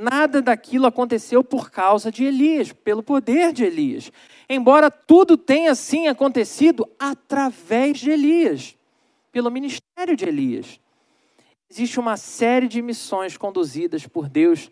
Nada 0.00 0.40
daquilo 0.40 0.86
aconteceu 0.86 1.42
por 1.42 1.72
causa 1.72 2.12
de 2.12 2.24
Elias, 2.24 2.70
pelo 2.70 3.02
poder 3.02 3.52
de 3.52 3.64
Elias. 3.64 4.12
Embora 4.48 4.92
tudo 4.92 5.36
tenha 5.36 5.74
sim 5.74 6.06
acontecido 6.06 6.88
através 6.96 7.98
de 7.98 8.08
Elias, 8.08 8.76
pelo 9.32 9.50
ministério 9.50 10.16
de 10.16 10.24
Elias. 10.24 10.78
Existe 11.68 11.98
uma 11.98 12.16
série 12.16 12.68
de 12.68 12.80
missões 12.80 13.36
conduzidas 13.36 14.06
por 14.06 14.28
Deus 14.28 14.70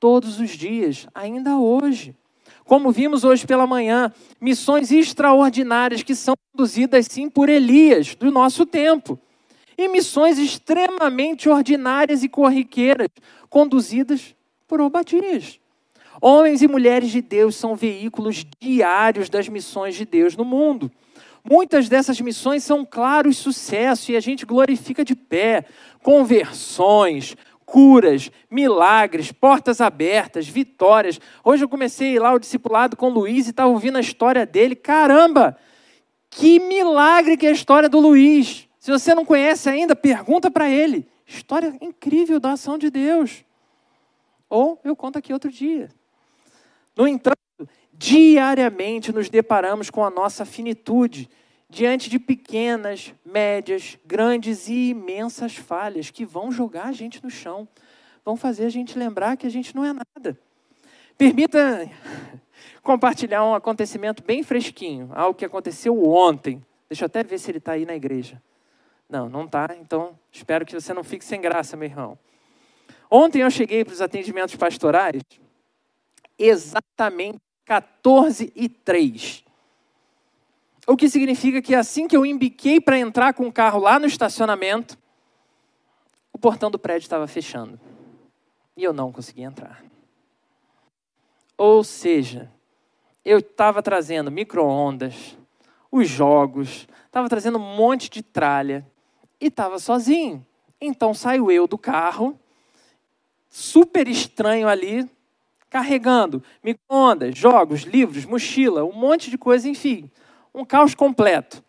todos 0.00 0.40
os 0.40 0.52
dias, 0.52 1.06
ainda 1.14 1.58
hoje. 1.58 2.16
Como 2.64 2.90
vimos 2.90 3.24
hoje 3.24 3.46
pela 3.46 3.66
manhã, 3.66 4.10
missões 4.40 4.90
extraordinárias 4.90 6.02
que 6.02 6.14
são 6.14 6.34
conduzidas 6.52 7.04
sim 7.10 7.28
por 7.28 7.50
Elias, 7.50 8.14
do 8.14 8.30
nosso 8.30 8.64
tempo. 8.64 9.20
E 9.76 9.88
missões 9.88 10.38
extremamente 10.38 11.50
ordinárias 11.50 12.24
e 12.24 12.30
corriqueiras, 12.30 13.08
conduzidas 13.50 14.34
por 14.68 14.80
Obadias. 14.80 15.58
Homens 16.20 16.62
e 16.62 16.68
mulheres 16.68 17.10
de 17.10 17.22
Deus 17.22 17.56
são 17.56 17.74
veículos 17.74 18.44
diários 18.60 19.30
das 19.30 19.48
missões 19.48 19.96
de 19.96 20.04
Deus 20.04 20.36
no 20.36 20.44
mundo. 20.44 20.90
Muitas 21.42 21.88
dessas 21.88 22.20
missões 22.20 22.62
são 22.62 22.84
claros 22.84 23.38
sucesso 23.38 24.12
e 24.12 24.16
a 24.16 24.20
gente 24.20 24.44
glorifica 24.44 25.04
de 25.04 25.14
pé. 25.14 25.64
Conversões, 26.02 27.36
curas, 27.64 28.30
milagres, 28.50 29.32
portas 29.32 29.80
abertas, 29.80 30.46
vitórias. 30.46 31.18
Hoje 31.42 31.64
eu 31.64 31.68
comecei 31.68 32.18
lá 32.18 32.34
o 32.34 32.38
discipulado 32.38 32.96
com 32.96 33.06
o 33.06 33.12
Luiz 33.12 33.46
e 33.46 33.50
estava 33.50 33.70
ouvindo 33.70 33.96
a 33.96 34.00
história 34.00 34.44
dele. 34.44 34.76
Caramba! 34.76 35.56
Que 36.30 36.60
milagre 36.60 37.36
que 37.36 37.46
é 37.46 37.50
a 37.50 37.52
história 37.52 37.88
do 37.88 37.98
Luiz. 37.98 38.68
Se 38.78 38.90
você 38.90 39.14
não 39.14 39.24
conhece 39.24 39.68
ainda, 39.68 39.96
pergunta 39.96 40.50
para 40.50 40.68
ele. 40.68 41.06
História 41.26 41.74
incrível 41.80 42.38
da 42.38 42.52
ação 42.52 42.76
de 42.76 42.90
Deus. 42.90 43.44
Ou 44.48 44.80
eu 44.84 44.96
conto 44.96 45.18
aqui 45.18 45.32
outro 45.32 45.50
dia. 45.50 45.88
No 46.96 47.06
entanto, 47.06 47.38
diariamente 47.92 49.12
nos 49.12 49.28
deparamos 49.28 49.90
com 49.90 50.04
a 50.04 50.10
nossa 50.10 50.44
finitude 50.44 51.28
diante 51.68 52.08
de 52.08 52.18
pequenas, 52.18 53.12
médias, 53.24 53.98
grandes 54.06 54.68
e 54.68 54.90
imensas 54.90 55.56
falhas 55.56 56.10
que 56.10 56.24
vão 56.24 56.50
jogar 56.50 56.86
a 56.86 56.92
gente 56.92 57.22
no 57.22 57.28
chão, 57.28 57.68
vão 58.24 58.36
fazer 58.36 58.64
a 58.64 58.70
gente 58.70 58.98
lembrar 58.98 59.36
que 59.36 59.46
a 59.46 59.50
gente 59.50 59.76
não 59.76 59.84
é 59.84 59.92
nada. 59.92 60.38
Permita 61.16 61.90
compartilhar 62.82 63.44
um 63.44 63.54
acontecimento 63.54 64.22
bem 64.22 64.42
fresquinho, 64.42 65.10
algo 65.12 65.38
que 65.38 65.44
aconteceu 65.44 66.02
ontem. 66.08 66.64
Deixa 66.88 67.04
eu 67.04 67.06
até 67.06 67.22
ver 67.22 67.38
se 67.38 67.50
ele 67.50 67.58
está 67.58 67.72
aí 67.72 67.84
na 67.84 67.94
igreja. 67.94 68.40
Não, 69.08 69.28
não 69.28 69.44
está, 69.44 69.68
então 69.78 70.18
espero 70.30 70.64
que 70.64 70.72
você 70.72 70.94
não 70.94 71.04
fique 71.04 71.24
sem 71.24 71.40
graça, 71.40 71.76
meu 71.76 71.88
irmão. 71.88 72.18
Ontem 73.10 73.42
eu 73.42 73.50
cheguei 73.50 73.84
para 73.84 73.94
os 73.94 74.00
atendimentos 74.00 74.54
pastorais, 74.56 75.22
exatamente 76.38 77.38
14 77.64 78.52
e 78.54 78.68
3. 78.68 79.44
O 80.86 80.96
que 80.96 81.08
significa 81.08 81.60
que 81.60 81.74
assim 81.74 82.08
que 82.08 82.16
eu 82.16 82.24
embiquei 82.24 82.80
para 82.80 82.98
entrar 82.98 83.34
com 83.34 83.46
o 83.46 83.52
carro 83.52 83.80
lá 83.80 83.98
no 83.98 84.06
estacionamento, 84.06 84.98
o 86.32 86.38
portão 86.38 86.70
do 86.70 86.78
prédio 86.78 87.04
estava 87.04 87.26
fechando. 87.26 87.78
E 88.76 88.84
eu 88.84 88.92
não 88.92 89.12
conseguia 89.12 89.46
entrar. 89.46 89.84
Ou 91.56 91.82
seja, 91.82 92.50
eu 93.24 93.38
estava 93.38 93.82
trazendo 93.82 94.30
micro-ondas, 94.30 95.36
os 95.90 96.08
jogos, 96.08 96.86
estava 97.06 97.28
trazendo 97.28 97.58
um 97.58 97.76
monte 97.76 98.08
de 98.08 98.22
tralha 98.22 98.86
e 99.40 99.48
estava 99.48 99.78
sozinho. 99.78 100.46
Então 100.80 101.12
saio 101.12 101.50
eu 101.50 101.66
do 101.66 101.76
carro 101.76 102.38
super 103.48 104.08
estranho 104.08 104.68
ali, 104.68 105.08
carregando 105.70 106.42
micro-ondas, 106.62 107.36
jogos, 107.36 107.82
livros, 107.82 108.24
mochila, 108.24 108.84
um 108.84 108.92
monte 108.92 109.30
de 109.30 109.38
coisa, 109.38 109.68
enfim, 109.68 110.10
um 110.54 110.64
caos 110.64 110.94
completo. 110.94 111.62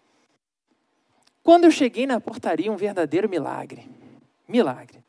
Quando 1.44 1.66
eu 1.66 1.72
cheguei 1.72 2.06
na 2.06 2.20
portaria, 2.20 2.72
um 2.72 2.76
verdadeiro 2.76 3.30
milagre. 3.30 3.90
Milagre. 4.48 5.04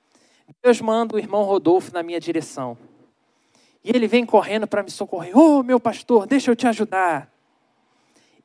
Deus 0.62 0.80
manda 0.80 1.16
o 1.16 1.18
irmão 1.18 1.42
Rodolfo 1.42 1.92
na 1.92 2.02
minha 2.02 2.20
direção. 2.20 2.76
E 3.82 3.90
ele 3.90 4.06
vem 4.06 4.26
correndo 4.26 4.66
para 4.66 4.82
me 4.82 4.90
socorrer. 4.90 5.36
Oh, 5.36 5.62
meu 5.62 5.80
pastor, 5.80 6.26
deixa 6.26 6.50
eu 6.50 6.56
te 6.56 6.66
ajudar. 6.66 7.32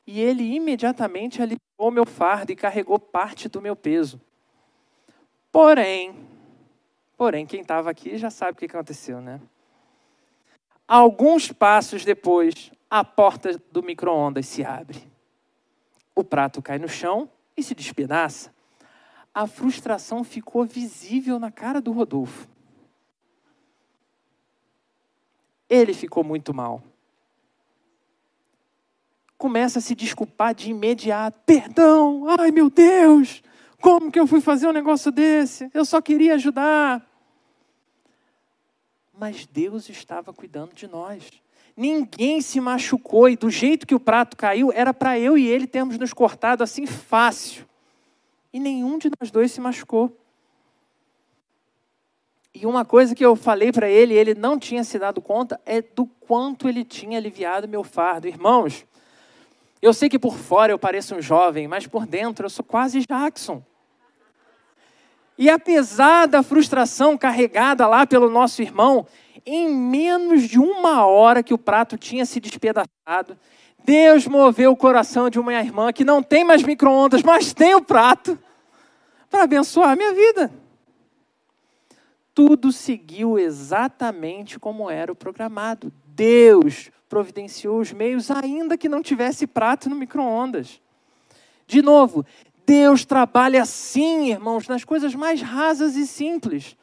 E 0.06 0.20
ele 0.20 0.42
imediatamente 0.54 1.42
aliviou 1.42 1.90
meu 1.90 2.06
fardo 2.06 2.52
e 2.52 2.56
carregou 2.56 2.98
parte 2.98 3.48
do 3.48 3.60
meu 3.60 3.76
peso. 3.76 4.20
Porém, 5.52 6.25
Porém, 7.16 7.46
quem 7.46 7.62
estava 7.62 7.90
aqui 7.90 8.18
já 8.18 8.30
sabe 8.30 8.52
o 8.52 8.56
que 8.56 8.66
aconteceu, 8.66 9.20
né? 9.20 9.40
Alguns 10.86 11.50
passos 11.50 12.04
depois, 12.04 12.70
a 12.90 13.02
porta 13.02 13.60
do 13.72 13.82
micro-ondas 13.82 14.46
se 14.46 14.64
abre. 14.64 15.10
O 16.14 16.22
prato 16.22 16.62
cai 16.62 16.78
no 16.78 16.88
chão 16.88 17.28
e 17.56 17.62
se 17.62 17.74
despedaça. 17.74 18.54
A 19.34 19.46
frustração 19.46 20.22
ficou 20.22 20.64
visível 20.64 21.38
na 21.38 21.50
cara 21.50 21.80
do 21.80 21.92
Rodolfo. 21.92 22.46
Ele 25.68 25.92
ficou 25.92 26.22
muito 26.22 26.54
mal. 26.54 26.82
Começa 29.36 29.78
a 29.78 29.82
se 29.82 29.94
desculpar 29.94 30.54
de 30.54 30.70
imediato. 30.70 31.38
Perdão, 31.44 32.26
ai 32.38 32.50
meu 32.50 32.70
Deus, 32.70 33.42
como 33.86 34.10
que 34.10 34.18
eu 34.18 34.26
fui 34.26 34.40
fazer 34.40 34.66
um 34.66 34.72
negócio 34.72 35.12
desse? 35.12 35.70
Eu 35.72 35.84
só 35.84 36.02
queria 36.02 36.34
ajudar. 36.34 37.08
Mas 39.16 39.46
Deus 39.46 39.88
estava 39.88 40.32
cuidando 40.32 40.74
de 40.74 40.88
nós. 40.88 41.30
Ninguém 41.76 42.40
se 42.40 42.60
machucou 42.60 43.28
e 43.28 43.36
do 43.36 43.48
jeito 43.48 43.86
que 43.86 43.94
o 43.94 44.00
prato 44.00 44.36
caiu, 44.36 44.72
era 44.72 44.92
para 44.92 45.16
eu 45.20 45.38
e 45.38 45.46
ele 45.46 45.68
termos 45.68 45.96
nos 45.98 46.12
cortado 46.12 46.64
assim 46.64 46.84
fácil. 46.84 47.64
E 48.52 48.58
nenhum 48.58 48.98
de 48.98 49.08
nós 49.20 49.30
dois 49.30 49.52
se 49.52 49.60
machucou. 49.60 50.18
E 52.52 52.66
uma 52.66 52.84
coisa 52.84 53.14
que 53.14 53.24
eu 53.24 53.36
falei 53.36 53.70
para 53.70 53.88
ele, 53.88 54.14
ele 54.14 54.34
não 54.34 54.58
tinha 54.58 54.82
se 54.82 54.98
dado 54.98 55.22
conta, 55.22 55.60
é 55.64 55.80
do 55.80 56.06
quanto 56.06 56.68
ele 56.68 56.84
tinha 56.84 57.18
aliviado 57.18 57.68
meu 57.68 57.84
fardo. 57.84 58.26
Irmãos, 58.26 58.84
eu 59.80 59.94
sei 59.94 60.08
que 60.08 60.18
por 60.18 60.36
fora 60.36 60.72
eu 60.72 60.78
pareço 60.78 61.14
um 61.14 61.22
jovem, 61.22 61.68
mas 61.68 61.86
por 61.86 62.04
dentro 62.04 62.46
eu 62.46 62.50
sou 62.50 62.64
quase 62.64 63.06
Jackson. 63.08 63.62
E 65.38 65.50
apesar 65.50 66.26
da 66.26 66.42
frustração 66.42 67.16
carregada 67.16 67.86
lá 67.86 68.06
pelo 68.06 68.30
nosso 68.30 68.62
irmão, 68.62 69.06
em 69.44 69.68
menos 69.68 70.42
de 70.42 70.58
uma 70.58 71.06
hora 71.06 71.42
que 71.42 71.54
o 71.54 71.58
prato 71.58 71.98
tinha 71.98 72.24
se 72.24 72.40
despedaçado, 72.40 73.38
Deus 73.84 74.26
moveu 74.26 74.72
o 74.72 74.76
coração 74.76 75.30
de 75.30 75.38
uma 75.38 75.54
irmã 75.54 75.92
que 75.92 76.04
não 76.04 76.22
tem 76.22 76.42
mais 76.42 76.62
micro-ondas, 76.62 77.22
mas 77.22 77.52
tem 77.54 77.74
o 77.74 77.82
prato, 77.82 78.38
para 79.30 79.44
abençoar 79.44 79.90
a 79.90 79.96
minha 79.96 80.12
vida. 80.12 80.52
Tudo 82.34 82.72
seguiu 82.72 83.38
exatamente 83.38 84.58
como 84.58 84.90
era 84.90 85.12
o 85.12 85.16
programado. 85.16 85.92
Deus 86.06 86.90
providenciou 87.08 87.78
os 87.78 87.92
meios, 87.92 88.30
ainda 88.30 88.76
que 88.76 88.88
não 88.88 89.02
tivesse 89.02 89.46
prato 89.46 89.88
no 89.88 89.96
micro-ondas. 89.96 90.80
De 91.66 91.80
novo, 91.80 92.26
Deus 92.66 93.04
trabalha 93.04 93.62
assim, 93.62 94.32
irmãos, 94.32 94.66
nas 94.66 94.82
coisas 94.82 95.14
mais 95.14 95.40
rasas 95.40 95.94
e 95.94 96.06
simples. 96.06 96.76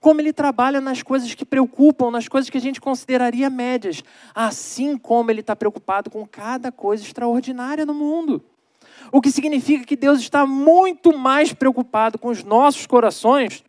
Como 0.00 0.20
Ele 0.20 0.32
trabalha 0.32 0.80
nas 0.80 1.02
coisas 1.02 1.34
que 1.34 1.44
preocupam, 1.44 2.10
nas 2.10 2.28
coisas 2.28 2.48
que 2.48 2.56
a 2.56 2.60
gente 2.60 2.80
consideraria 2.80 3.50
médias. 3.50 4.04
Assim 4.32 4.96
como 4.96 5.30
Ele 5.30 5.40
está 5.40 5.56
preocupado 5.56 6.08
com 6.08 6.24
cada 6.24 6.70
coisa 6.70 7.02
extraordinária 7.02 7.84
no 7.84 7.94
mundo. 7.94 8.44
O 9.10 9.20
que 9.20 9.30
significa 9.30 9.84
que 9.84 9.96
Deus 9.96 10.20
está 10.20 10.46
muito 10.46 11.16
mais 11.18 11.52
preocupado 11.52 12.18
com 12.18 12.28
os 12.28 12.44
nossos 12.44 12.86
corações 12.86 13.64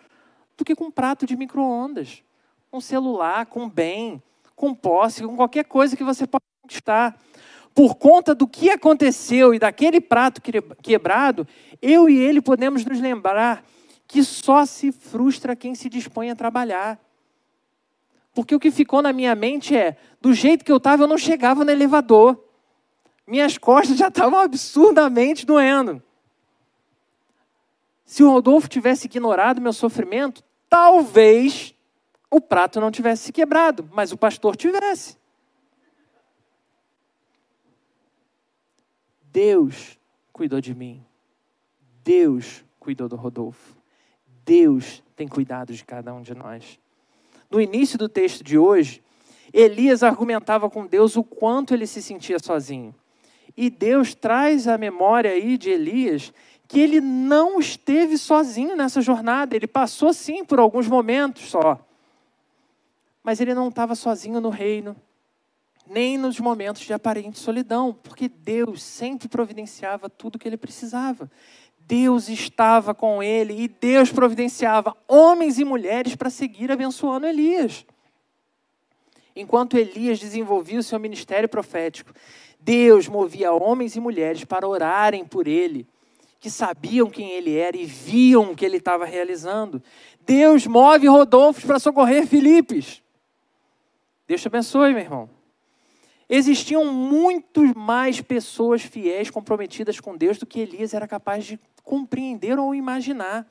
do 0.57 0.63
que 0.63 0.75
com 0.75 0.85
um 0.85 0.91
prato 0.91 1.25
de 1.25 1.35
micro-ondas, 1.35 2.21
com 2.69 2.79
celular, 2.79 3.45
com 3.47 3.67
bem, 3.67 4.21
com 4.55 4.73
posse, 4.73 5.23
com 5.23 5.35
qualquer 5.35 5.65
coisa 5.65 5.97
que 5.97 6.03
você 6.03 6.27
possa 6.27 6.43
conquistar. 6.61 7.19
Por 7.75 7.95
conta 7.95 8.33
do 8.33 8.47
que 8.47 8.69
aconteceu 8.69 9.53
e 9.53 9.59
daquele 9.59 9.99
prato 9.99 10.41
quebrado, 10.81 11.45
eu 11.81 12.09
e 12.09 12.17
ele 12.17 12.41
podemos 12.41 12.85
nos 12.85 13.01
lembrar 13.01 13.65
que 14.07 14.23
só 14.23 14.65
se 14.65 14.93
frustra 14.93 15.57
quem 15.57 15.75
se 15.75 15.89
dispõe 15.89 16.31
a 16.31 16.35
trabalhar. 16.35 16.97
Porque 18.33 18.55
o 18.55 18.59
que 18.59 18.71
ficou 18.71 19.01
na 19.01 19.11
minha 19.11 19.35
mente 19.35 19.75
é: 19.75 19.97
do 20.21 20.33
jeito 20.33 20.63
que 20.63 20.71
eu 20.71 20.77
estava, 20.77 21.03
eu 21.03 21.07
não 21.07 21.17
chegava 21.17 21.65
no 21.65 21.71
elevador. 21.71 22.41
Minhas 23.27 23.57
costas 23.57 23.97
já 23.97 24.07
estavam 24.07 24.39
absurdamente 24.39 25.45
doendo. 25.45 26.01
Se 28.05 28.23
o 28.23 28.29
Rodolfo 28.29 28.69
tivesse 28.69 29.07
ignorado 29.07 29.59
meu 29.59 29.73
sofrimento, 29.73 30.41
talvez 30.69 31.75
o 32.31 32.39
prato 32.39 32.79
não 32.79 32.91
tivesse 32.91 33.23
se 33.23 33.33
quebrado, 33.33 33.89
mas 33.91 34.13
o 34.13 34.17
pastor 34.17 34.55
tivesse. 34.55 35.17
Deus 39.35 39.99
cuidou 40.31 40.61
de 40.61 40.73
mim. 40.73 41.03
Deus 42.05 42.63
cuidou 42.79 43.09
do 43.09 43.17
Rodolfo. 43.17 43.75
Deus 44.45 45.03
tem 45.13 45.27
cuidado 45.27 45.73
de 45.73 45.83
cada 45.83 46.13
um 46.13 46.21
de 46.21 46.33
nós. 46.33 46.79
No 47.51 47.59
início 47.59 47.97
do 47.97 48.07
texto 48.07 48.45
de 48.45 48.57
hoje, 48.57 49.03
Elias 49.51 50.03
argumentava 50.03 50.69
com 50.69 50.87
Deus 50.87 51.17
o 51.17 51.23
quanto 51.23 51.73
ele 51.73 51.85
se 51.85 52.01
sentia 52.01 52.39
sozinho. 52.39 52.95
E 53.57 53.69
Deus 53.69 54.15
traz 54.15 54.69
a 54.69 54.77
memória 54.77 55.31
aí 55.31 55.57
de 55.57 55.69
Elias 55.69 56.31
que 56.65 56.79
ele 56.79 57.01
não 57.01 57.59
esteve 57.59 58.17
sozinho 58.17 58.73
nessa 58.73 59.01
jornada, 59.01 59.53
ele 59.53 59.67
passou 59.67 60.13
sim 60.13 60.45
por 60.45 60.59
alguns 60.59 60.87
momentos 60.87 61.49
só. 61.49 61.77
Mas 63.21 63.41
ele 63.41 63.53
não 63.53 63.67
estava 63.67 63.95
sozinho 63.95 64.39
no 64.39 64.49
reino, 64.49 64.95
nem 65.87 66.17
nos 66.17 66.39
momentos 66.39 66.81
de 66.81 66.93
aparente 66.93 67.39
solidão, 67.39 67.93
porque 67.93 68.27
Deus 68.27 68.81
sempre 68.81 69.27
providenciava 69.27 70.09
tudo 70.09 70.35
o 70.35 70.39
que 70.39 70.47
ele 70.47 70.57
precisava. 70.57 71.29
Deus 71.79 72.29
estava 72.29 72.95
com 72.95 73.21
ele 73.21 73.61
e 73.61 73.67
Deus 73.67 74.11
providenciava 74.11 74.95
homens 75.07 75.59
e 75.59 75.65
mulheres 75.65 76.15
para 76.15 76.29
seguir 76.29 76.71
abençoando 76.71 77.27
Elias. 77.27 77.85
Enquanto 79.35 79.77
Elias 79.77 80.19
desenvolvia 80.19 80.79
o 80.79 80.83
seu 80.83 80.99
ministério 80.99 81.47
profético, 81.47 82.11
Deus 82.59 83.07
movia 83.07 83.53
homens 83.53 83.95
e 83.95 83.99
mulheres 83.99 84.43
para 84.43 84.67
orarem 84.67 85.25
por 85.25 85.47
ele 85.47 85.87
que 86.39 86.49
sabiam 86.51 87.09
quem 87.09 87.31
ele 87.31 87.57
era 87.57 87.75
e 87.75 87.85
viam 87.85 88.51
o 88.51 88.55
que 88.55 88.63
ele 88.63 88.77
estava 88.77 89.03
realizando. 89.03 89.81
Deus 90.21 90.67
move 90.67 91.07
Rodolfo 91.07 91.65
para 91.65 91.79
socorrer 91.79 92.27
Filipes. 92.27 93.01
Deus 94.27 94.41
te 94.41 94.47
abençoe, 94.47 94.93
meu 94.93 95.01
irmão. 95.01 95.29
Existiam 96.29 96.85
muito 96.85 97.77
mais 97.77 98.19
pessoas 98.19 98.81
fiéis, 98.81 99.29
comprometidas 99.29 99.99
com 99.99 100.17
Deus, 100.17 100.37
do 100.37 100.45
que 100.45 100.59
Elias 100.59 100.93
era 100.93 101.07
capaz 101.07 101.45
de 101.45 101.59
compreender 101.83 102.57
ou 102.57 102.73
imaginar. 102.73 103.47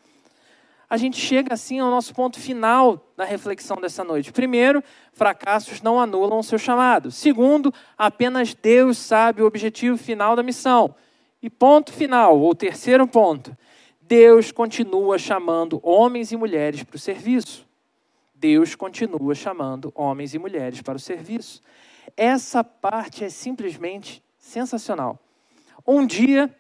A 0.90 0.96
gente 0.96 1.18
chega 1.18 1.54
assim 1.54 1.80
ao 1.80 1.90
nosso 1.90 2.14
ponto 2.14 2.38
final 2.38 3.12
da 3.16 3.24
reflexão 3.24 3.76
dessa 3.80 4.04
noite. 4.04 4.32
Primeiro, 4.32 4.82
fracassos 5.12 5.80
não 5.80 5.98
anulam 5.98 6.38
o 6.38 6.42
seu 6.42 6.58
chamado. 6.58 7.10
Segundo, 7.10 7.72
apenas 7.96 8.54
Deus 8.54 8.98
sabe 8.98 9.42
o 9.42 9.46
objetivo 9.46 9.96
final 9.96 10.37
da 10.37 10.42
missão. 10.42 10.94
E 11.42 11.48
ponto 11.48 11.92
final, 11.92 12.38
ou 12.38 12.54
terceiro 12.54 13.06
ponto, 13.06 13.56
Deus 14.00 14.52
continua 14.52 15.18
chamando 15.18 15.80
homens 15.82 16.32
e 16.32 16.37
mulheres 16.37 16.82
para 16.82 16.96
o 16.96 16.98
serviço. 16.98 17.66
Deus 18.34 18.74
continua 18.74 19.34
chamando 19.34 19.90
homens 19.94 20.34
e 20.34 20.38
mulheres 20.38 20.82
para 20.82 20.96
o 20.96 21.00
serviço. 21.00 21.62
Essa 22.16 22.62
parte 22.62 23.24
é 23.24 23.29
simplesmente 23.29 24.22
sensacional. 24.38 25.18
Um 25.87 26.07
dia 26.07 26.55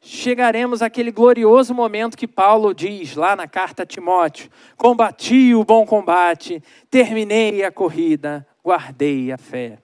chegaremos 0.00 0.82
àquele 0.82 1.10
glorioso 1.10 1.72
momento 1.72 2.16
que 2.16 2.26
Paulo 2.26 2.74
diz 2.74 3.14
lá 3.14 3.34
na 3.34 3.46
carta 3.46 3.84
a 3.84 3.86
Timóteo: 3.86 4.50
Combati 4.76 5.54
o 5.54 5.64
bom 5.64 5.86
combate, 5.86 6.62
terminei 6.90 7.64
a 7.64 7.72
corrida, 7.72 8.46
guardei 8.62 9.32
a 9.32 9.38
fé. 9.38 9.78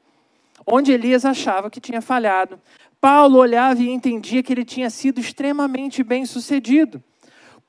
Onde 0.66 0.92
Elias 0.92 1.24
achava 1.24 1.70
que 1.70 1.80
tinha 1.80 2.02
falhado, 2.02 2.60
Paulo 3.00 3.38
olhava 3.38 3.80
e 3.80 3.88
entendia 3.88 4.42
que 4.42 4.52
ele 4.52 4.64
tinha 4.64 4.90
sido 4.90 5.20
extremamente 5.20 6.02
bem 6.02 6.26
sucedido. 6.26 7.02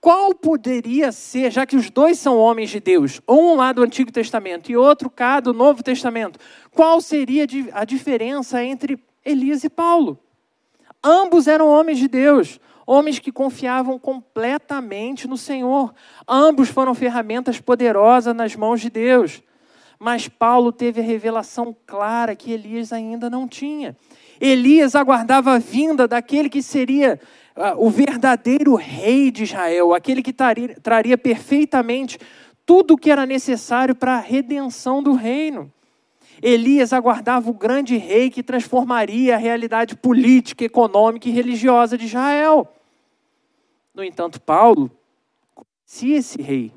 Qual 0.01 0.33
poderia 0.33 1.11
ser, 1.11 1.51
já 1.51 1.65
que 1.65 1.75
os 1.75 1.89
dois 1.89 2.17
são 2.17 2.37
homens 2.37 2.69
de 2.69 2.79
Deus, 2.79 3.19
um 3.27 3.55
lá 3.55 3.73
do 3.73 3.83
Antigo 3.83 4.11
Testamento 4.11 4.71
e 4.71 4.77
outro 4.77 5.09
cá 5.09 5.41
do 5.41 5.53
Novo 5.53 5.83
Testamento, 5.83 6.39
qual 6.71 7.01
seria 7.01 7.45
a 7.73 7.83
diferença 7.83 8.63
entre 8.63 8.97
Elias 9.25 9.65
e 9.65 9.69
Paulo? 9.69 10.17
Ambos 11.03 11.47
eram 11.47 11.67
homens 11.67 11.97
de 11.97 12.07
Deus, 12.07 12.59
homens 12.85 13.19
que 13.19 13.31
confiavam 13.31 13.99
completamente 13.99 15.27
no 15.27 15.37
Senhor. 15.37 15.93
Ambos 16.27 16.69
foram 16.69 16.95
ferramentas 16.95 17.59
poderosas 17.59 18.33
nas 18.33 18.55
mãos 18.55 18.81
de 18.81 18.89
Deus. 18.89 19.43
Mas 19.99 20.29
Paulo 20.29 20.71
teve 20.71 21.01
a 21.01 21.03
revelação 21.03 21.75
clara 21.85 22.35
que 22.35 22.53
Elias 22.53 22.93
ainda 22.93 23.29
não 23.29 23.47
tinha. 23.47 23.97
Elias 24.39 24.95
aguardava 24.95 25.53
a 25.53 25.59
vinda 25.59 26.07
daquele 26.07 26.49
que 26.49 26.61
seria 26.61 27.19
uh, 27.55 27.85
o 27.85 27.89
verdadeiro 27.89 28.75
rei 28.75 29.31
de 29.31 29.43
Israel, 29.43 29.93
aquele 29.93 30.21
que 30.21 30.31
traria, 30.31 30.75
traria 30.81 31.17
perfeitamente 31.17 32.17
tudo 32.65 32.93
o 32.93 32.97
que 32.97 33.11
era 33.11 33.25
necessário 33.25 33.95
para 33.95 34.15
a 34.15 34.19
redenção 34.19 35.01
do 35.03 35.13
reino. 35.13 35.71
Elias 36.41 36.93
aguardava 36.93 37.49
o 37.49 37.53
grande 37.53 37.97
rei 37.97 38.29
que 38.29 38.41
transformaria 38.41 39.35
a 39.35 39.37
realidade 39.37 39.95
política, 39.95 40.63
econômica 40.63 41.27
e 41.27 41.31
religiosa 41.31 41.97
de 41.97 42.05
Israel. 42.05 42.67
No 43.93 44.03
entanto, 44.03 44.39
Paulo 44.39 44.89
conhecia 45.53 46.17
esse 46.17 46.41
rei. 46.41 46.71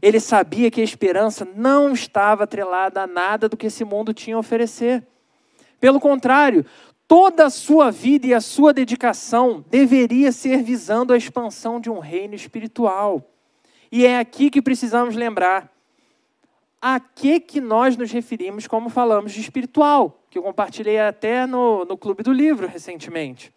Ele 0.00 0.20
sabia 0.20 0.70
que 0.70 0.80
a 0.80 0.84
esperança 0.84 1.46
não 1.56 1.92
estava 1.92 2.44
atrelada 2.44 3.02
a 3.02 3.06
nada 3.06 3.48
do 3.48 3.56
que 3.56 3.66
esse 3.66 3.84
mundo 3.84 4.14
tinha 4.14 4.36
a 4.36 4.38
oferecer. 4.38 5.06
Pelo 5.80 6.00
contrário, 6.00 6.64
toda 7.14 7.46
a 7.46 7.50
sua 7.50 7.92
vida 7.92 8.26
e 8.26 8.34
a 8.34 8.40
sua 8.40 8.72
dedicação 8.72 9.64
deveria 9.70 10.32
ser 10.32 10.64
visando 10.64 11.12
a 11.12 11.16
expansão 11.16 11.78
de 11.78 11.88
um 11.88 12.00
reino 12.00 12.34
espiritual. 12.34 13.22
E 13.92 14.04
é 14.04 14.18
aqui 14.18 14.50
que 14.50 14.60
precisamos 14.60 15.14
lembrar 15.14 15.72
a 16.82 16.98
que, 16.98 17.38
que 17.38 17.60
nós 17.60 17.96
nos 17.96 18.10
referimos 18.10 18.66
como 18.66 18.88
falamos 18.88 19.30
de 19.30 19.40
espiritual, 19.40 20.24
que 20.28 20.36
eu 20.36 20.42
compartilhei 20.42 20.98
até 20.98 21.46
no, 21.46 21.84
no 21.84 21.96
Clube 21.96 22.24
do 22.24 22.32
Livro 22.32 22.66
recentemente. 22.66 23.54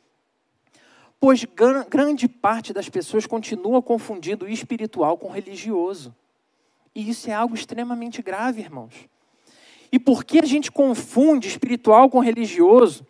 Pois 1.20 1.44
grande 1.90 2.28
parte 2.28 2.72
das 2.72 2.88
pessoas 2.88 3.26
continua 3.26 3.82
confundindo 3.82 4.46
o 4.46 4.50
espiritual 4.50 5.18
com 5.18 5.30
o 5.30 5.34
religioso. 5.34 6.14
E 6.94 7.10
isso 7.10 7.28
é 7.28 7.34
algo 7.34 7.56
extremamente 7.56 8.22
grave, 8.22 8.62
irmãos. 8.62 8.94
E 9.92 9.98
por 9.98 10.24
que 10.24 10.38
a 10.38 10.46
gente 10.46 10.72
confunde 10.72 11.48
espiritual 11.48 12.08
com 12.08 12.20
religioso? 12.20 13.04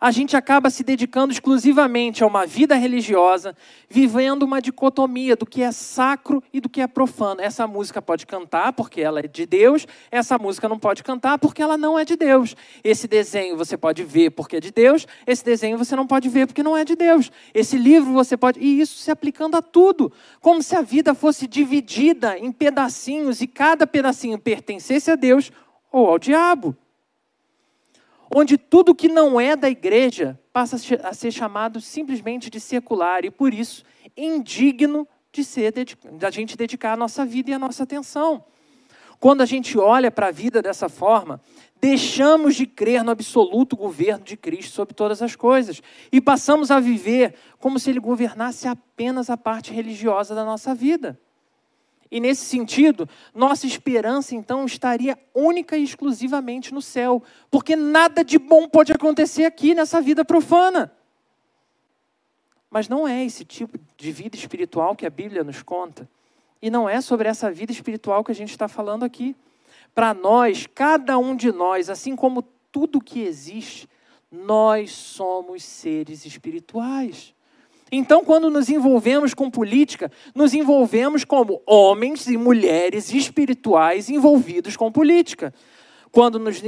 A 0.00 0.10
gente 0.10 0.36
acaba 0.36 0.70
se 0.70 0.84
dedicando 0.84 1.32
exclusivamente 1.32 2.22
a 2.22 2.26
uma 2.26 2.46
vida 2.46 2.74
religiosa, 2.74 3.56
vivendo 3.88 4.42
uma 4.42 4.60
dicotomia 4.60 5.34
do 5.34 5.44
que 5.44 5.62
é 5.62 5.72
sacro 5.72 6.42
e 6.52 6.60
do 6.60 6.68
que 6.68 6.80
é 6.80 6.86
profano. 6.86 7.40
Essa 7.40 7.66
música 7.66 8.00
pode 8.00 8.26
cantar 8.26 8.72
porque 8.72 9.00
ela 9.00 9.20
é 9.20 9.26
de 9.26 9.46
Deus, 9.46 9.86
essa 10.10 10.38
música 10.38 10.68
não 10.68 10.78
pode 10.78 11.02
cantar 11.02 11.38
porque 11.38 11.62
ela 11.62 11.76
não 11.76 11.98
é 11.98 12.04
de 12.04 12.16
Deus. 12.16 12.54
Esse 12.84 13.08
desenho 13.08 13.56
você 13.56 13.76
pode 13.76 14.04
ver 14.04 14.30
porque 14.30 14.56
é 14.56 14.60
de 14.60 14.70
Deus, 14.70 15.06
esse 15.26 15.44
desenho 15.44 15.78
você 15.78 15.96
não 15.96 16.06
pode 16.06 16.28
ver 16.28 16.46
porque 16.46 16.62
não 16.62 16.76
é 16.76 16.84
de 16.84 16.94
Deus. 16.94 17.30
Esse 17.52 17.76
livro 17.76 18.12
você 18.12 18.36
pode. 18.36 18.60
E 18.60 18.80
isso 18.80 18.98
se 18.98 19.10
aplicando 19.10 19.56
a 19.56 19.62
tudo, 19.62 20.12
como 20.40 20.62
se 20.62 20.76
a 20.76 20.82
vida 20.82 21.14
fosse 21.14 21.46
dividida 21.46 22.38
em 22.38 22.52
pedacinhos 22.52 23.40
e 23.40 23.46
cada 23.46 23.86
pedacinho 23.86 24.38
pertencesse 24.38 25.10
a 25.10 25.16
Deus 25.16 25.50
ou 25.90 26.06
ao 26.08 26.18
diabo 26.18 26.76
onde 28.34 28.58
tudo 28.58 28.94
que 28.94 29.08
não 29.08 29.40
é 29.40 29.56
da 29.56 29.68
igreja 29.68 30.38
passa 30.52 30.76
a 31.02 31.14
ser 31.14 31.30
chamado 31.30 31.80
simplesmente 31.80 32.50
de 32.50 32.60
secular 32.60 33.24
e, 33.24 33.30
por 33.30 33.52
isso, 33.54 33.84
indigno 34.16 35.06
de 35.32 35.44
ser 35.44 35.72
da 36.12 36.30
gente 36.30 36.56
dedicar 36.56 36.92
a 36.92 36.96
nossa 36.96 37.24
vida 37.24 37.50
e 37.50 37.54
a 37.54 37.58
nossa 37.58 37.82
atenção. 37.82 38.44
Quando 39.20 39.40
a 39.40 39.46
gente 39.46 39.76
olha 39.76 40.10
para 40.10 40.28
a 40.28 40.30
vida 40.30 40.62
dessa 40.62 40.88
forma, 40.88 41.40
deixamos 41.80 42.54
de 42.54 42.66
crer 42.66 43.02
no 43.02 43.10
absoluto 43.10 43.76
governo 43.76 44.24
de 44.24 44.36
Cristo 44.36 44.72
sobre 44.72 44.94
todas 44.94 45.20
as 45.22 45.34
coisas 45.34 45.82
e 46.12 46.20
passamos 46.20 46.70
a 46.70 46.78
viver 46.78 47.34
como 47.58 47.78
se 47.78 47.90
ele 47.90 47.98
governasse 47.98 48.68
apenas 48.68 49.28
a 49.28 49.36
parte 49.36 49.72
religiosa 49.72 50.34
da 50.34 50.44
nossa 50.44 50.74
vida. 50.74 51.18
E 52.10 52.20
nesse 52.20 52.44
sentido, 52.44 53.08
nossa 53.34 53.66
esperança 53.66 54.34
então 54.34 54.64
estaria 54.64 55.18
única 55.34 55.76
e 55.76 55.84
exclusivamente 55.84 56.72
no 56.72 56.80
céu, 56.80 57.22
porque 57.50 57.76
nada 57.76 58.24
de 58.24 58.38
bom 58.38 58.68
pode 58.68 58.92
acontecer 58.92 59.44
aqui 59.44 59.74
nessa 59.74 60.00
vida 60.00 60.24
profana. 60.24 60.92
Mas 62.70 62.88
não 62.88 63.06
é 63.06 63.24
esse 63.24 63.44
tipo 63.44 63.78
de 63.96 64.12
vida 64.12 64.36
espiritual 64.36 64.96
que 64.96 65.06
a 65.06 65.10
Bíblia 65.10 65.44
nos 65.44 65.62
conta. 65.62 66.08
E 66.60 66.70
não 66.70 66.88
é 66.88 67.00
sobre 67.00 67.28
essa 67.28 67.50
vida 67.50 67.72
espiritual 67.72 68.24
que 68.24 68.32
a 68.32 68.34
gente 68.34 68.50
está 68.50 68.68
falando 68.68 69.04
aqui. 69.04 69.36
Para 69.94 70.12
nós, 70.12 70.66
cada 70.74 71.18
um 71.18 71.34
de 71.34 71.52
nós, 71.52 71.88
assim 71.88 72.16
como 72.16 72.42
tudo 72.70 73.00
que 73.00 73.20
existe, 73.20 73.88
nós 74.30 74.90
somos 74.92 75.62
seres 75.62 76.26
espirituais. 76.26 77.34
Então, 77.90 78.24
quando 78.24 78.50
nos 78.50 78.68
envolvemos 78.68 79.32
com 79.32 79.50
política, 79.50 80.10
nos 80.34 80.52
envolvemos 80.52 81.24
como 81.24 81.62
homens 81.66 82.26
e 82.26 82.36
mulheres 82.36 83.12
espirituais 83.12 84.10
envolvidos 84.10 84.76
com 84.76 84.92
política. 84.92 85.54
Quando 86.12 86.38
nos 86.38 86.62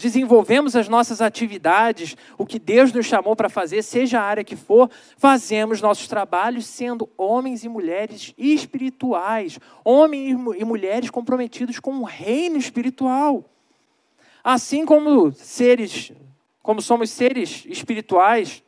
desenvolvemos 0.00 0.76
as 0.76 0.88
nossas 0.88 1.20
atividades, 1.20 2.16
o 2.38 2.46
que 2.46 2.58
Deus 2.58 2.92
nos 2.92 3.06
chamou 3.06 3.36
para 3.36 3.48
fazer, 3.48 3.82
seja 3.82 4.20
a 4.20 4.24
área 4.24 4.44
que 4.44 4.56
for, 4.56 4.90
fazemos 5.16 5.80
nossos 5.80 6.08
trabalhos 6.08 6.66
sendo 6.66 7.08
homens 7.16 7.64
e 7.64 7.68
mulheres 7.68 8.34
espirituais, 8.38 9.58
homens 9.84 10.38
e 10.58 10.64
mulheres 10.64 11.10
comprometidos 11.10 11.78
com 11.78 11.98
o 11.98 12.04
reino 12.04 12.56
espiritual. 12.56 13.44
Assim 14.42 14.86
como 14.86 15.32
seres, 15.32 16.12
como 16.62 16.80
somos 16.80 17.10
seres 17.10 17.64
espirituais, 17.66 18.62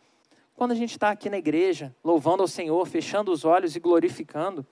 quando 0.62 0.70
a 0.70 0.76
gente 0.76 0.92
está 0.92 1.10
aqui 1.10 1.28
na 1.28 1.38
igreja, 1.38 1.92
louvando 2.04 2.40
ao 2.40 2.46
Senhor, 2.46 2.86
fechando 2.86 3.32
os 3.32 3.44
olhos 3.44 3.74
e 3.74 3.80
glorificando, 3.80 4.64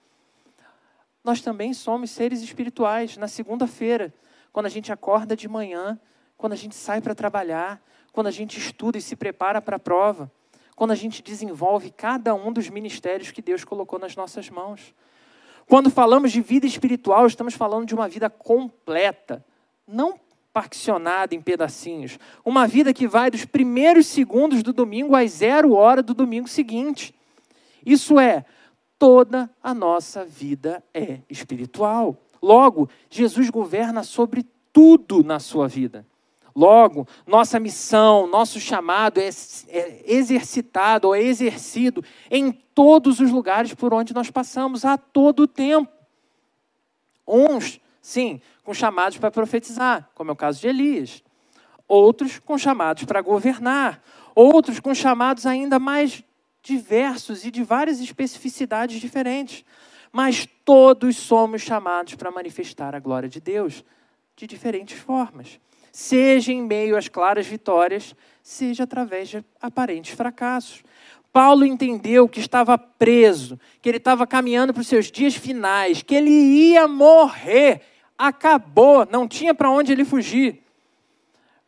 nós 1.21 1.41
também 1.41 1.73
somos 1.73 2.11
seres 2.11 2.41
espirituais. 2.41 3.17
Na 3.17 3.27
segunda-feira, 3.27 4.13
quando 4.53 4.67
a 4.67 4.69
gente 4.69 4.89
acorda 4.89 5.35
de 5.35 5.49
manhã, 5.49 5.99
quando 6.37 6.53
a 6.53 6.55
gente 6.55 6.75
sai 6.75 7.01
para 7.01 7.13
trabalhar, 7.13 7.83
quando 8.13 8.27
a 8.27 8.31
gente 8.31 8.57
estuda 8.57 8.97
e 8.97 9.01
se 9.01 9.17
prepara 9.17 9.61
para 9.61 9.75
a 9.75 9.79
prova, 9.79 10.31
quando 10.77 10.91
a 10.91 10.95
gente 10.95 11.21
desenvolve 11.21 11.91
cada 11.91 12.33
um 12.33 12.53
dos 12.53 12.69
ministérios 12.69 13.31
que 13.31 13.41
Deus 13.41 13.65
colocou 13.65 13.99
nas 13.99 14.15
nossas 14.15 14.49
mãos. 14.49 14.95
Quando 15.67 15.89
falamos 15.89 16.31
de 16.31 16.39
vida 16.39 16.65
espiritual, 16.65 17.27
estamos 17.27 17.53
falando 17.53 17.85
de 17.85 17.93
uma 17.93 18.07
vida 18.07 18.29
completa, 18.29 19.45
não 19.85 20.17
parcionada 20.53 21.33
em 21.33 21.41
pedacinhos. 21.41 22.19
Uma 22.43 22.67
vida 22.67 22.93
que 22.93 23.07
vai 23.07 23.31
dos 23.31 23.45
primeiros 23.45 24.07
segundos 24.07 24.61
do 24.63 24.73
domingo 24.73 25.15
às 25.15 25.31
zero 25.31 25.73
hora 25.73 26.03
do 26.03 26.13
domingo 26.13 26.47
seguinte. 26.47 27.13
Isso 27.85 28.19
é, 28.19 28.45
toda 28.99 29.49
a 29.63 29.73
nossa 29.73 30.25
vida 30.25 30.83
é 30.93 31.19
espiritual. 31.29 32.17
Logo, 32.41 32.89
Jesus 33.09 33.49
governa 33.49 34.03
sobre 34.03 34.45
tudo 34.73 35.23
na 35.23 35.39
sua 35.39 35.67
vida. 35.67 36.05
Logo, 36.55 37.07
nossa 37.25 37.59
missão, 37.59 38.27
nosso 38.27 38.59
chamado 38.59 39.19
é, 39.19 39.29
é 39.69 40.03
exercitado 40.05 41.07
ou 41.07 41.15
é 41.15 41.21
exercido 41.21 42.03
em 42.29 42.51
todos 42.51 43.19
os 43.19 43.31
lugares 43.31 43.73
por 43.73 43.93
onde 43.93 44.13
nós 44.13 44.29
passamos, 44.29 44.83
a 44.83 44.97
todo 44.97 45.47
tempo. 45.47 45.89
Uns 47.25 47.79
Sim, 48.01 48.41
com 48.63 48.73
chamados 48.73 49.17
para 49.17 49.29
profetizar, 49.29 50.09
como 50.15 50.31
é 50.31 50.33
o 50.33 50.35
caso 50.35 50.59
de 50.59 50.67
Elias. 50.67 51.23
Outros 51.87 52.39
com 52.39 52.57
chamados 52.57 53.03
para 53.03 53.21
governar. 53.21 54.01
Outros 54.33 54.79
com 54.79 54.93
chamados 54.95 55.45
ainda 55.45 55.77
mais 55.77 56.23
diversos 56.63 57.45
e 57.45 57.51
de 57.51 57.63
várias 57.63 57.99
especificidades 57.99 58.99
diferentes. 58.99 59.63
Mas 60.11 60.47
todos 60.65 61.15
somos 61.15 61.61
chamados 61.61 62.15
para 62.15 62.31
manifestar 62.31 62.95
a 62.95 62.99
glória 62.99 63.29
de 63.29 63.39
Deus 63.39 63.83
de 64.35 64.47
diferentes 64.47 64.99
formas. 64.99 65.59
Seja 65.91 66.51
em 66.51 66.61
meio 66.61 66.97
às 66.97 67.07
claras 67.07 67.45
vitórias, 67.45 68.15
seja 68.41 68.83
através 68.83 69.29
de 69.29 69.45
aparentes 69.61 70.15
fracassos. 70.15 70.83
Paulo 71.31 71.65
entendeu 71.65 72.27
que 72.27 72.39
estava 72.39 72.77
preso, 72.77 73.59
que 73.81 73.87
ele 73.87 73.97
estava 73.97 74.25
caminhando 74.25 74.73
para 74.73 74.81
os 74.81 74.87
seus 74.87 75.11
dias 75.11 75.35
finais, 75.35 76.01
que 76.01 76.15
ele 76.15 76.29
ia 76.29 76.87
morrer 76.87 77.81
acabou, 78.27 79.07
não 79.09 79.27
tinha 79.27 79.53
para 79.53 79.71
onde 79.71 79.91
ele 79.91 80.05
fugir. 80.05 80.61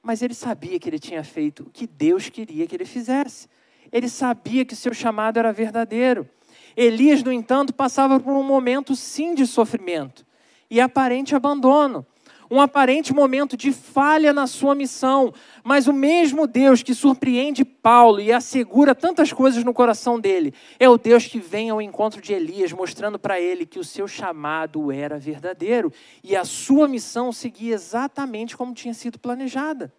Mas 0.02 0.22
ele 0.22 0.36
sabia 0.36 0.80
que 0.80 0.88
ele 0.88 1.00
tinha 1.00 1.24
feito 1.24 1.64
o 1.64 1.70
que 1.70 1.88
Deus 1.88 2.30
queria 2.30 2.68
que 2.68 2.76
ele 2.76 2.86
fizesse. 2.86 3.50
Ele 3.92 4.08
sabia 4.08 4.64
que 4.64 4.76
seu 4.76 4.94
chamado 4.94 5.40
era 5.40 5.52
verdadeiro. 5.52 6.30
Elias, 6.78 7.24
no 7.24 7.32
entanto, 7.32 7.74
passava 7.74 8.20
por 8.20 8.34
um 8.34 8.44
momento 8.44 8.96
sim 8.96 9.34
de 9.34 9.48
sofrimento 9.48 10.26
e 10.70 10.80
aparente 10.80 11.36
abandono 11.36 12.06
um 12.54 12.62
aparente 12.62 13.12
momento 13.12 13.58
de 13.58 13.72
falha 13.72 14.32
na 14.32 14.46
sua 14.46 14.76
missão, 14.76 15.34
mas 15.64 15.88
o 15.88 15.94
mesmo 15.94 16.46
Deus 16.46 16.84
que 16.84 16.94
surpreende 16.94 17.66
Paulo 17.66 18.22
e 18.22 18.32
assegura 18.32 18.94
tantas 18.94 19.34
coisas 19.34 19.64
no 19.64 19.74
coração 19.74 20.20
dele, 20.20 20.54
é 20.80 20.88
o 20.88 20.96
Deus 20.96 21.26
que 21.26 21.40
vem 21.40 21.72
ao 21.72 21.82
encontro 21.82 22.22
de 22.22 22.32
Elias, 22.32 22.72
mostrando 22.72 23.18
para 23.18 23.42
ele 23.42 23.66
que 23.66 23.80
o 23.80 23.84
seu 23.84 24.08
chamado 24.08 24.92
era 24.92 25.18
verdadeiro 25.18 25.92
e 26.24 26.36
a 26.36 26.46
sua 26.46 26.88
missão 26.88 27.32
seguia 27.32 27.74
exatamente 27.74 28.56
como 28.56 28.76
tinha 28.76 28.94
sido 28.94 29.18
planejada. 29.18 29.92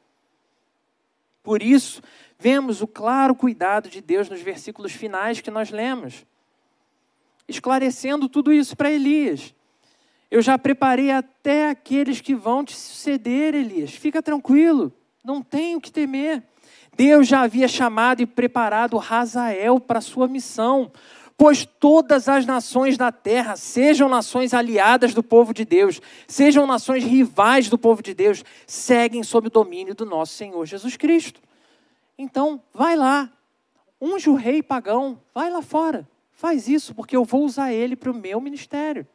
Por 1.43 1.61
isso, 1.61 2.01
vemos 2.39 2.81
o 2.81 2.87
claro 2.87 3.35
cuidado 3.35 3.89
de 3.89 4.01
Deus 4.01 4.29
nos 4.29 4.41
versículos 4.41 4.93
finais 4.93 5.41
que 5.41 5.51
nós 5.51 5.73
lemos, 5.73 6.25
esclarecendo 7.49 8.29
tudo 8.29 8.53
isso 8.53 8.77
para 8.77 8.93
Elias. 8.93 9.53
Eu 10.31 10.43
já 10.43 10.59
preparei 10.59 11.11
até 11.11 11.69
aqueles 11.69 12.21
que 12.21 12.35
vão 12.35 12.65
te 12.65 12.77
suceder, 12.77 13.55
Elias. 13.55 13.93
Fica 13.93 14.23
tranquilo, 14.23 14.93
não 15.25 15.43
tenho 15.43 15.81
que 15.81 15.93
temer. 15.93 16.43
Deus 16.97 17.27
já 17.27 17.43
havia 17.43 17.69
chamado 17.69 18.23
e 18.23 18.27
preparado 18.27 18.97
Razael 18.97 19.81
para 19.81 20.01
sua 20.01 20.29
missão, 20.29 20.91
pois 21.37 21.65
todas 21.65 22.29
as 22.29 22.47
nações 22.47 22.97
da 22.97 23.11
terra, 23.11 23.57
sejam 23.57 24.09
nações 24.09 24.55
aliadas 24.55 25.13
do 25.13 25.23
povo 25.23 25.53
de 25.53 25.65
Deus, 25.65 26.01
sejam 26.29 26.67
nações 26.67 27.05
rivais 27.05 27.69
do 27.69 27.77
povo 27.77 28.03
de 28.03 28.15
Deus, 28.15 28.45
seguem 28.67 29.23
sob 29.23 29.49
o 29.49 29.51
domínio 29.51 29.95
do 29.95 30.07
nosso 30.07 30.35
Senhor 30.35 30.65
Jesus 30.65 30.97
Cristo. 30.97 31.41
Então, 32.17 32.63
vai 32.73 32.97
lá, 32.97 33.31
unge 34.01 34.31
o 34.31 34.35
rei 34.35 34.63
pagão, 34.63 35.21
vai 35.35 35.51
lá 35.51 35.61
fora, 35.61 36.09
faz 36.33 36.69
isso, 36.69 36.95
porque 36.95 37.17
eu 37.17 37.25
vou 37.25 37.45
usar 37.45 37.73
ele 37.73 37.97
para 37.97 38.11
o 38.11 38.15
meu 38.15 38.41
ministério. 38.41 39.07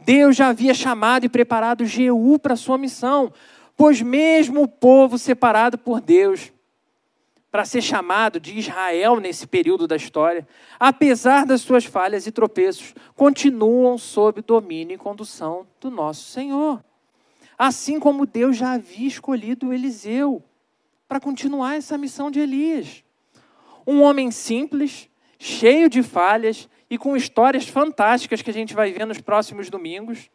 Deus 0.00 0.36
já 0.36 0.48
havia 0.48 0.74
chamado 0.74 1.24
e 1.24 1.28
preparado 1.28 1.84
Jeú 1.84 2.38
para 2.38 2.56
sua 2.56 2.78
missão, 2.78 3.32
pois 3.76 4.00
mesmo 4.00 4.62
o 4.62 4.68
povo 4.68 5.18
separado 5.18 5.76
por 5.76 6.00
Deus 6.00 6.52
para 7.50 7.64
ser 7.64 7.80
chamado 7.80 8.38
de 8.38 8.58
Israel 8.58 9.18
nesse 9.20 9.46
período 9.46 9.86
da 9.86 9.96
história, 9.96 10.46
apesar 10.78 11.46
das 11.46 11.62
suas 11.62 11.84
falhas 11.84 12.26
e 12.26 12.32
tropeços, 12.32 12.94
continuam 13.14 13.96
sob 13.96 14.42
domínio 14.42 14.94
e 14.94 14.98
condução 14.98 15.66
do 15.80 15.90
nosso 15.90 16.30
Senhor. 16.30 16.82
Assim 17.58 17.98
como 17.98 18.26
Deus 18.26 18.56
já 18.56 18.72
havia 18.72 19.08
escolhido 19.08 19.72
Eliseu 19.72 20.42
para 21.08 21.18
continuar 21.18 21.76
essa 21.76 21.96
missão 21.96 22.30
de 22.30 22.38
Elias. 22.38 23.02
Um 23.86 24.02
homem 24.02 24.30
simples, 24.30 25.08
cheio 25.38 25.88
de 25.88 26.02
falhas, 26.02 26.68
e 26.90 26.96
com 26.96 27.16
histórias 27.16 27.68
fantásticas 27.68 28.42
que 28.42 28.50
a 28.50 28.54
gente 28.54 28.74
vai 28.74 28.92
ver 28.92 29.04
nos 29.04 29.20
próximos 29.20 29.68
domingos. 29.68 30.30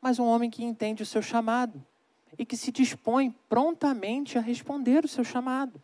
Mas 0.00 0.18
um 0.18 0.26
homem 0.26 0.48
que 0.48 0.64
entende 0.64 1.02
o 1.02 1.06
seu 1.06 1.20
chamado, 1.20 1.84
e 2.38 2.44
que 2.44 2.56
se 2.56 2.72
dispõe 2.72 3.34
prontamente 3.48 4.38
a 4.38 4.40
responder 4.40 5.04
o 5.04 5.08
seu 5.08 5.24
chamado. 5.24 5.80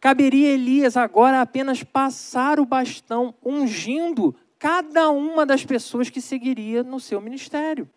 Caberia 0.00 0.50
Elias 0.50 0.96
agora 0.96 1.40
apenas 1.40 1.82
passar 1.82 2.60
o 2.60 2.66
bastão, 2.66 3.34
ungindo 3.44 4.34
cada 4.58 5.10
uma 5.10 5.46
das 5.46 5.64
pessoas 5.64 6.10
que 6.10 6.20
seguiria 6.20 6.82
no 6.82 7.00
seu 7.00 7.20
ministério, 7.20 7.88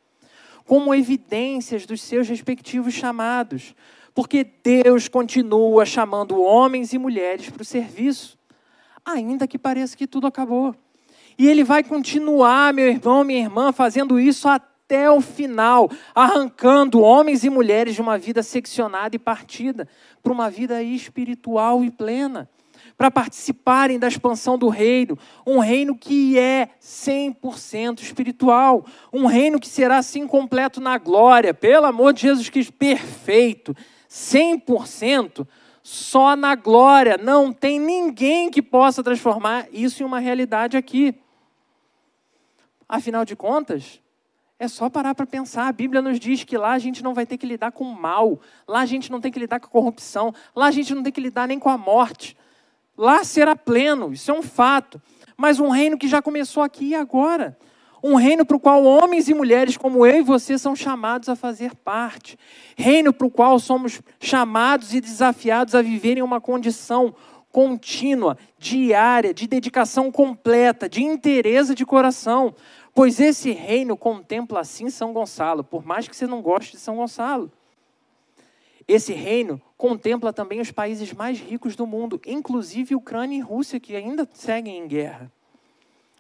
como 0.65 0.93
evidências 0.93 1.85
dos 1.85 2.01
seus 2.01 2.27
respectivos 2.27 2.93
chamados, 2.93 3.75
porque 4.13 4.43
Deus 4.43 5.07
continua 5.07 5.85
chamando 5.85 6.41
homens 6.41 6.93
e 6.93 6.97
mulheres 6.97 7.49
para 7.49 7.61
o 7.61 7.65
serviço, 7.65 8.37
ainda 9.11 9.47
que 9.47 9.57
pareça 9.57 9.97
que 9.97 10.07
tudo 10.07 10.27
acabou. 10.27 10.75
E 11.37 11.47
Ele 11.47 11.63
vai 11.63 11.83
continuar, 11.83 12.73
meu 12.73 12.87
irmão, 12.87 13.23
minha 13.23 13.39
irmã, 13.39 13.71
fazendo 13.71 14.19
isso 14.19 14.47
até 14.47 15.09
o 15.09 15.21
final, 15.21 15.89
arrancando 16.13 17.01
homens 17.01 17.43
e 17.43 17.49
mulheres 17.49 17.95
de 17.95 18.01
uma 18.01 18.17
vida 18.17 18.43
seccionada 18.43 19.15
e 19.15 19.19
partida 19.19 19.87
para 20.21 20.33
uma 20.33 20.49
vida 20.49 20.81
espiritual 20.83 21.83
e 21.83 21.91
plena 21.91 22.49
para 22.99 23.09
participarem 23.09 23.97
da 23.97 24.09
expansão 24.09 24.57
do 24.57 24.67
reino, 24.67 25.17
um 25.47 25.59
reino 25.59 25.95
que 25.95 26.37
é 26.37 26.67
100% 26.81 28.01
espiritual, 28.01 28.85
um 29.13 29.25
reino 29.25 29.57
que 29.57 29.69
será 29.69 29.99
assim 29.99 30.27
completo 30.27 30.81
na 30.81 30.97
glória, 30.97 31.53
pelo 31.53 31.85
amor 31.85 32.11
de 32.11 32.23
Jesus 32.23 32.49
Cristo, 32.49 32.73
perfeito, 32.73 33.73
100% 34.09 35.47
só 35.91 36.35
na 36.35 36.53
glória, 36.53 37.17
não 37.17 37.51
tem 37.51 37.79
ninguém 37.79 38.51
que 38.51 38.61
possa 38.61 39.01
transformar 39.01 39.65
isso 39.71 40.03
em 40.03 40.05
uma 40.05 40.19
realidade 40.19 40.77
aqui. 40.77 41.15
Afinal 42.87 43.25
de 43.25 43.35
contas, 43.35 43.99
é 44.59 44.67
só 44.67 44.87
parar 44.87 45.15
para 45.15 45.25
pensar. 45.25 45.67
A 45.67 45.71
Bíblia 45.71 45.99
nos 45.99 46.19
diz 46.19 46.43
que 46.43 46.55
lá 46.59 46.73
a 46.73 46.77
gente 46.77 47.03
não 47.03 47.15
vai 47.15 47.25
ter 47.25 47.39
que 47.39 47.47
lidar 47.47 47.71
com 47.71 47.85
o 47.85 47.99
mal, 47.99 48.39
lá 48.67 48.81
a 48.81 48.85
gente 48.85 49.11
não 49.11 49.19
tem 49.19 49.31
que 49.31 49.39
lidar 49.39 49.59
com 49.59 49.65
a 49.65 49.69
corrupção, 49.71 50.31
lá 50.55 50.67
a 50.67 50.71
gente 50.71 50.93
não 50.93 51.01
tem 51.01 51.11
que 51.11 51.19
lidar 51.19 51.47
nem 51.47 51.57
com 51.57 51.69
a 51.69 51.77
morte. 51.77 52.37
Lá 52.95 53.23
será 53.23 53.55
pleno, 53.55 54.13
isso 54.13 54.29
é 54.29 54.33
um 54.35 54.43
fato. 54.43 55.01
Mas 55.35 55.59
um 55.59 55.69
reino 55.69 55.97
que 55.97 56.07
já 56.07 56.21
começou 56.21 56.61
aqui 56.61 56.89
e 56.89 56.95
agora. 56.95 57.57
Um 58.01 58.15
reino 58.15 58.45
para 58.45 58.55
o 58.55 58.59
qual 58.59 58.83
homens 58.83 59.27
e 59.27 59.33
mulheres 59.33 59.75
como 59.75 60.05
eu 60.05 60.17
e 60.17 60.21
você 60.21 60.57
são 60.57 60.75
chamados 60.75 61.27
a 61.27 61.35
fazer 61.35 61.75
parte. 61.75 62.37
Reino 62.77 63.11
para 63.11 63.27
o 63.27 63.31
qual 63.31 63.59
somos 63.59 64.01
chamados 64.19 64.93
e 64.93 65.01
desafiados 65.01 65.75
a 65.75 65.81
viver 65.81 66.17
em 66.17 66.21
uma 66.21 66.39
condição 66.39 67.13
contínua, 67.51 68.37
diária, 68.57 69.33
de 69.33 69.47
dedicação 69.47 70.11
completa, 70.11 70.87
de 70.87 71.03
interesse 71.03 71.75
de 71.75 71.85
coração. 71.85 72.55
Pois 72.93 73.19
esse 73.19 73.51
reino 73.51 73.97
contempla 73.97 74.61
assim 74.61 74.89
São 74.89 75.13
Gonçalo, 75.13 75.63
por 75.63 75.85
mais 75.85 76.07
que 76.07 76.15
você 76.15 76.27
não 76.27 76.41
goste 76.41 76.73
de 76.73 76.79
São 76.79 76.95
Gonçalo. 76.95 77.51
Esse 78.87 79.13
reino 79.13 79.61
contempla 79.77 80.33
também 80.33 80.59
os 80.59 80.71
países 80.71 81.13
mais 81.13 81.39
ricos 81.39 81.75
do 81.75 81.85
mundo, 81.85 82.19
inclusive 82.25 82.95
Ucrânia 82.95 83.37
e 83.37 83.41
Rússia, 83.41 83.79
que 83.79 83.95
ainda 83.95 84.27
seguem 84.33 84.79
em 84.79 84.87
guerra. 84.87 85.31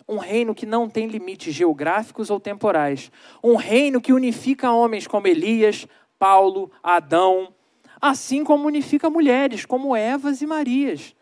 Um 0.09 0.17
reino 0.17 0.55
que 0.55 0.65
não 0.65 0.89
tem 0.89 1.07
limites 1.07 1.53
geográficos 1.53 2.29
ou 2.29 2.39
temporais. 2.39 3.11
Um 3.43 3.55
reino 3.55 4.01
que 4.01 4.11
unifica 4.11 4.71
homens 4.71 5.05
como 5.05 5.27
Elias, 5.27 5.87
Paulo, 6.17 6.71
Adão, 6.81 7.53
assim 8.01 8.43
como 8.43 8.67
unifica 8.67 9.09
mulheres 9.09 9.65
como 9.65 9.95
Evas 9.95 10.41
e 10.41 10.47
Marias. 10.47 11.15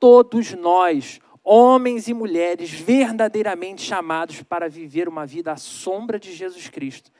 Todos 0.00 0.52
nós, 0.54 1.20
homens 1.42 2.08
e 2.08 2.14
mulheres 2.14 2.70
verdadeiramente 2.70 3.82
chamados 3.82 4.42
para 4.42 4.68
viver 4.68 5.08
uma 5.08 5.26
vida 5.26 5.52
à 5.52 5.56
sombra 5.56 6.18
de 6.18 6.32
Jesus 6.32 6.68
Cristo 6.68 7.12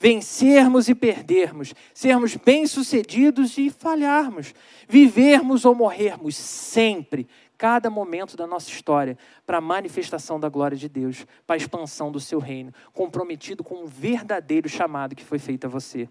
vencermos 0.00 0.88
e 0.88 0.94
perdermos, 0.94 1.74
sermos 1.92 2.34
bem-sucedidos 2.34 3.58
e 3.58 3.68
falharmos, 3.68 4.54
vivermos 4.88 5.66
ou 5.66 5.74
morrermos 5.74 6.34
sempre, 6.36 7.28
cada 7.60 7.90
momento 7.90 8.38
da 8.38 8.46
nossa 8.46 8.70
história, 8.70 9.18
para 9.44 9.58
a 9.58 9.60
manifestação 9.60 10.40
da 10.40 10.48
glória 10.48 10.78
de 10.78 10.88
Deus, 10.88 11.26
para 11.46 11.56
a 11.56 11.58
expansão 11.58 12.10
do 12.10 12.18
seu 12.18 12.38
reino, 12.38 12.72
comprometido 12.94 13.62
com 13.62 13.82
um 13.82 13.86
verdadeiro 13.86 14.66
chamado 14.66 15.14
que 15.14 15.22
foi 15.22 15.38
feito 15.38 15.66
a 15.66 15.68
você. 15.68 16.08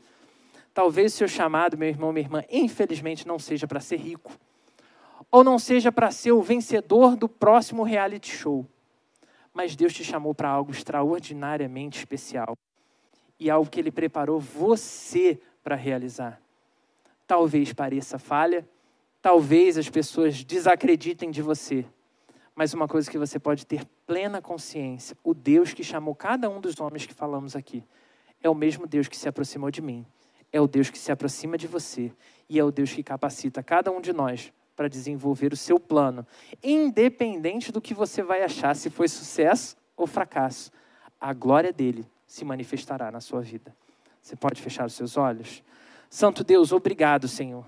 Talvez 0.75 1.11
o 1.11 1.17
seu 1.17 1.27
chamado, 1.27 1.75
meu 1.75 1.89
irmão, 1.89 2.13
minha 2.13 2.23
irmã, 2.23 2.43
infelizmente 2.51 3.27
não 3.27 3.39
seja 3.39 3.65
para 3.65 3.79
ser 3.79 3.95
rico, 3.95 4.31
ou 5.31 5.43
não 5.43 5.57
seja 5.57 5.91
para 5.91 6.11
ser 6.11 6.33
o 6.33 6.41
vencedor 6.43 7.15
do 7.15 7.27
próximo 7.27 7.81
reality 7.81 8.31
show. 8.31 8.63
Mas 9.51 9.75
Deus 9.75 9.91
te 9.91 10.03
chamou 10.03 10.35
para 10.35 10.49
algo 10.49 10.69
extraordinariamente 10.69 11.97
especial 11.97 12.55
e 13.39 13.49
algo 13.49 13.67
que 13.67 13.79
Ele 13.79 13.91
preparou 13.91 14.39
você 14.39 15.41
para 15.63 15.75
realizar. 15.75 16.39
Talvez 17.25 17.73
pareça 17.73 18.19
falha, 18.19 18.63
talvez 19.21 19.77
as 19.77 19.89
pessoas 19.89 20.43
desacreditem 20.43 21.31
de 21.31 21.41
você, 21.41 21.85
mas 22.55 22.73
uma 22.73 22.87
coisa 22.87 23.09
que 23.09 23.17
você 23.17 23.39
pode 23.39 23.65
ter 23.65 23.85
plena 24.05 24.41
consciência: 24.41 25.17
o 25.23 25.33
Deus 25.33 25.73
que 25.73 25.83
chamou 25.83 26.15
cada 26.15 26.49
um 26.49 26.59
dos 26.59 26.79
homens 26.79 27.05
que 27.05 27.13
falamos 27.13 27.55
aqui 27.55 27.83
é 28.41 28.49
o 28.49 28.55
mesmo 28.55 28.87
Deus 28.87 29.07
que 29.07 29.17
se 29.17 29.29
aproximou 29.29 29.71
de 29.71 29.81
mim, 29.81 30.05
é 30.51 30.59
o 30.59 30.67
Deus 30.67 30.89
que 30.89 30.97
se 30.97 31.11
aproxima 31.11 31.57
de 31.57 31.67
você 31.67 32.11
e 32.49 32.59
é 32.59 32.63
o 32.63 32.71
Deus 32.71 32.91
que 32.93 33.03
capacita 33.03 33.61
cada 33.61 33.91
um 33.91 34.01
de 34.01 34.11
nós 34.11 34.51
para 34.75 34.87
desenvolver 34.87 35.51
o 35.51 35.57
seu 35.57 35.79
plano, 35.79 36.25
independente 36.63 37.71
do 37.71 37.81
que 37.81 37.93
você 37.93 38.23
vai 38.23 38.43
achar, 38.43 38.75
se 38.75 38.89
foi 38.89 39.09
sucesso 39.09 39.75
ou 39.95 40.07
fracasso. 40.07 40.71
A 41.19 41.33
glória 41.33 41.73
dele 41.73 42.05
se 42.25 42.45
manifestará 42.45 43.11
na 43.11 43.19
sua 43.19 43.41
vida. 43.41 43.75
Você 44.21 44.35
pode 44.37 44.61
fechar 44.61 44.85
os 44.85 44.93
seus 44.93 45.17
olhos? 45.17 45.61
Santo 46.09 46.43
Deus, 46.43 46.71
obrigado, 46.71 47.27
Senhor. 47.27 47.65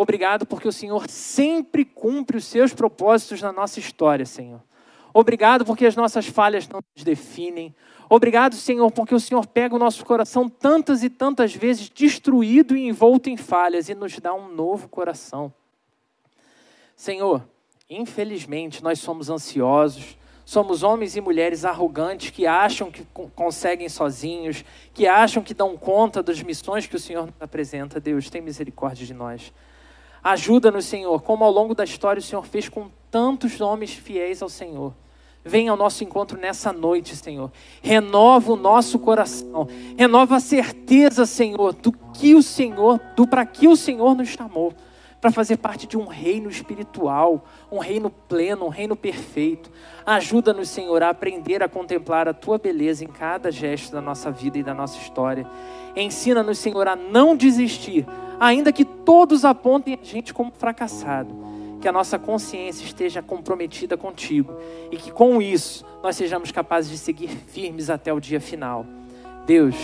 Obrigado 0.00 0.46
porque 0.46 0.66
o 0.66 0.72
Senhor 0.72 1.06
sempre 1.10 1.84
cumpre 1.84 2.38
os 2.38 2.46
seus 2.46 2.72
propósitos 2.72 3.42
na 3.42 3.52
nossa 3.52 3.78
história, 3.78 4.24
Senhor. 4.24 4.62
Obrigado 5.12 5.62
porque 5.62 5.84
as 5.84 5.94
nossas 5.94 6.26
falhas 6.26 6.66
não 6.66 6.80
nos 6.96 7.04
definem. 7.04 7.74
Obrigado, 8.08 8.54
Senhor, 8.54 8.90
porque 8.90 9.14
o 9.14 9.20
Senhor 9.20 9.46
pega 9.46 9.76
o 9.76 9.78
nosso 9.78 10.02
coração 10.06 10.48
tantas 10.48 11.02
e 11.02 11.10
tantas 11.10 11.54
vezes 11.54 11.90
destruído 11.90 12.74
e 12.74 12.88
envolto 12.88 13.28
em 13.28 13.36
falhas 13.36 13.90
e 13.90 13.94
nos 13.94 14.18
dá 14.18 14.32
um 14.32 14.50
novo 14.50 14.88
coração. 14.88 15.52
Senhor, 16.96 17.46
infelizmente 17.90 18.82
nós 18.82 19.00
somos 19.00 19.28
ansiosos, 19.28 20.16
Somos 20.42 20.82
homens 20.82 21.14
e 21.14 21.20
mulheres 21.20 21.64
arrogantes 21.64 22.30
que 22.30 22.44
acham 22.44 22.90
que 22.90 23.06
conseguem 23.36 23.88
sozinhos, 23.88 24.64
que 24.92 25.06
acham 25.06 25.44
que 25.44 25.54
dão 25.54 25.76
conta 25.76 26.24
das 26.24 26.42
missões 26.42 26.88
que 26.88 26.96
o 26.96 26.98
Senhor 26.98 27.26
nos 27.26 27.40
apresenta. 27.40 28.00
Deus, 28.00 28.28
tem 28.28 28.42
misericórdia 28.42 29.06
de 29.06 29.14
nós. 29.14 29.52
Ajuda-nos, 30.22 30.84
Senhor, 30.84 31.22
como 31.22 31.44
ao 31.44 31.50
longo 31.50 31.74
da 31.74 31.84
história 31.84 32.20
o 32.20 32.22
Senhor 32.22 32.44
fez 32.44 32.68
com 32.68 32.88
tantos 33.10 33.60
homens 33.60 33.92
fiéis 33.92 34.42
ao 34.42 34.48
Senhor. 34.48 34.94
Venha 35.44 35.70
ao 35.70 35.76
nosso 35.76 36.04
encontro 36.04 36.38
nessa 36.38 36.72
noite, 36.72 37.16
Senhor. 37.16 37.50
Renova 37.80 38.52
o 38.52 38.56
nosso 38.56 38.98
coração. 38.98 39.66
Renova 39.96 40.36
a 40.36 40.40
certeza, 40.40 41.24
Senhor, 41.24 41.72
do 41.72 41.92
que 41.92 42.34
o 42.34 42.42
Senhor, 42.42 43.00
do 43.16 43.26
para 43.26 43.46
que 43.46 43.66
o 43.66 43.74
Senhor 43.74 44.14
nos 44.14 44.28
chamou 44.28 44.74
para 45.20 45.30
fazer 45.30 45.58
parte 45.58 45.86
de 45.86 45.98
um 45.98 46.06
reino 46.06 46.48
espiritual, 46.48 47.44
um 47.70 47.78
reino 47.78 48.10
pleno, 48.10 48.64
um 48.64 48.70
reino 48.70 48.96
perfeito. 48.96 49.70
Ajuda-nos, 50.06 50.70
Senhor, 50.70 51.02
a 51.02 51.10
aprender 51.10 51.62
a 51.62 51.68
contemplar 51.68 52.26
a 52.26 52.32
tua 52.32 52.56
beleza 52.56 53.04
em 53.04 53.08
cada 53.08 53.50
gesto 53.52 53.92
da 53.92 54.00
nossa 54.00 54.30
vida 54.30 54.58
e 54.58 54.62
da 54.62 54.72
nossa 54.72 54.98
história. 54.98 55.46
Ensina-nos, 55.94 56.58
Senhor, 56.58 56.88
a 56.88 56.96
não 56.96 57.36
desistir, 57.36 58.06
ainda 58.38 58.72
que 58.72 58.84
todos 58.84 59.44
apontem 59.44 59.98
a 60.00 60.04
gente 60.04 60.32
como 60.32 60.52
fracassado. 60.52 61.50
Que 61.80 61.88
a 61.88 61.92
nossa 61.92 62.18
consciência 62.18 62.84
esteja 62.84 63.22
comprometida 63.22 63.96
contigo 63.96 64.54
e 64.90 64.96
que 64.98 65.10
com 65.10 65.40
isso 65.40 65.84
nós 66.02 66.14
sejamos 66.14 66.52
capazes 66.52 66.90
de 66.90 66.98
seguir 66.98 67.28
firmes 67.28 67.88
até 67.88 68.12
o 68.12 68.20
dia 68.20 68.38
final. 68.38 68.84
Deus, 69.46 69.74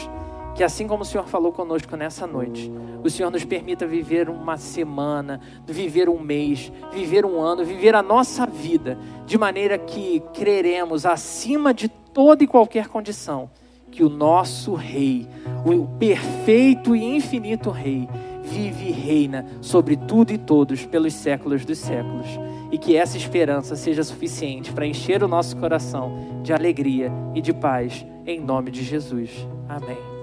que 0.56 0.64
assim 0.64 0.86
como 0.86 1.02
o 1.02 1.04
Senhor 1.04 1.26
falou 1.26 1.52
conosco 1.52 1.96
nessa 1.96 2.26
noite, 2.26 2.72
o 3.04 3.10
Senhor 3.10 3.30
nos 3.30 3.44
permita 3.44 3.86
viver 3.86 4.30
uma 4.30 4.56
semana, 4.56 5.38
viver 5.66 6.08
um 6.08 6.18
mês, 6.18 6.72
viver 6.92 7.26
um 7.26 7.38
ano, 7.38 7.62
viver 7.62 7.94
a 7.94 8.02
nossa 8.02 8.46
vida, 8.46 8.98
de 9.26 9.36
maneira 9.36 9.76
que 9.76 10.20
creremos 10.32 11.04
acima 11.04 11.74
de 11.74 11.88
toda 11.88 12.42
e 12.42 12.46
qualquer 12.46 12.88
condição 12.88 13.50
que 13.90 14.02
o 14.02 14.08
nosso 14.08 14.74
Rei, 14.74 15.28
o 15.64 15.86
perfeito 15.98 16.96
e 16.96 17.04
infinito 17.04 17.70
Rei, 17.70 18.08
vive 18.42 18.88
e 18.88 18.92
reina 18.92 19.46
sobre 19.60 19.96
tudo 19.96 20.32
e 20.32 20.38
todos 20.38 20.86
pelos 20.86 21.12
séculos 21.12 21.64
dos 21.64 21.78
séculos. 21.78 22.26
E 22.70 22.78
que 22.78 22.96
essa 22.96 23.16
esperança 23.16 23.76
seja 23.76 24.02
suficiente 24.02 24.72
para 24.72 24.86
encher 24.86 25.22
o 25.22 25.28
nosso 25.28 25.56
coração 25.56 26.40
de 26.42 26.52
alegria 26.52 27.12
e 27.34 27.40
de 27.40 27.52
paz, 27.52 28.04
em 28.26 28.40
nome 28.40 28.70
de 28.70 28.82
Jesus. 28.82 29.46
Amém. 29.68 30.15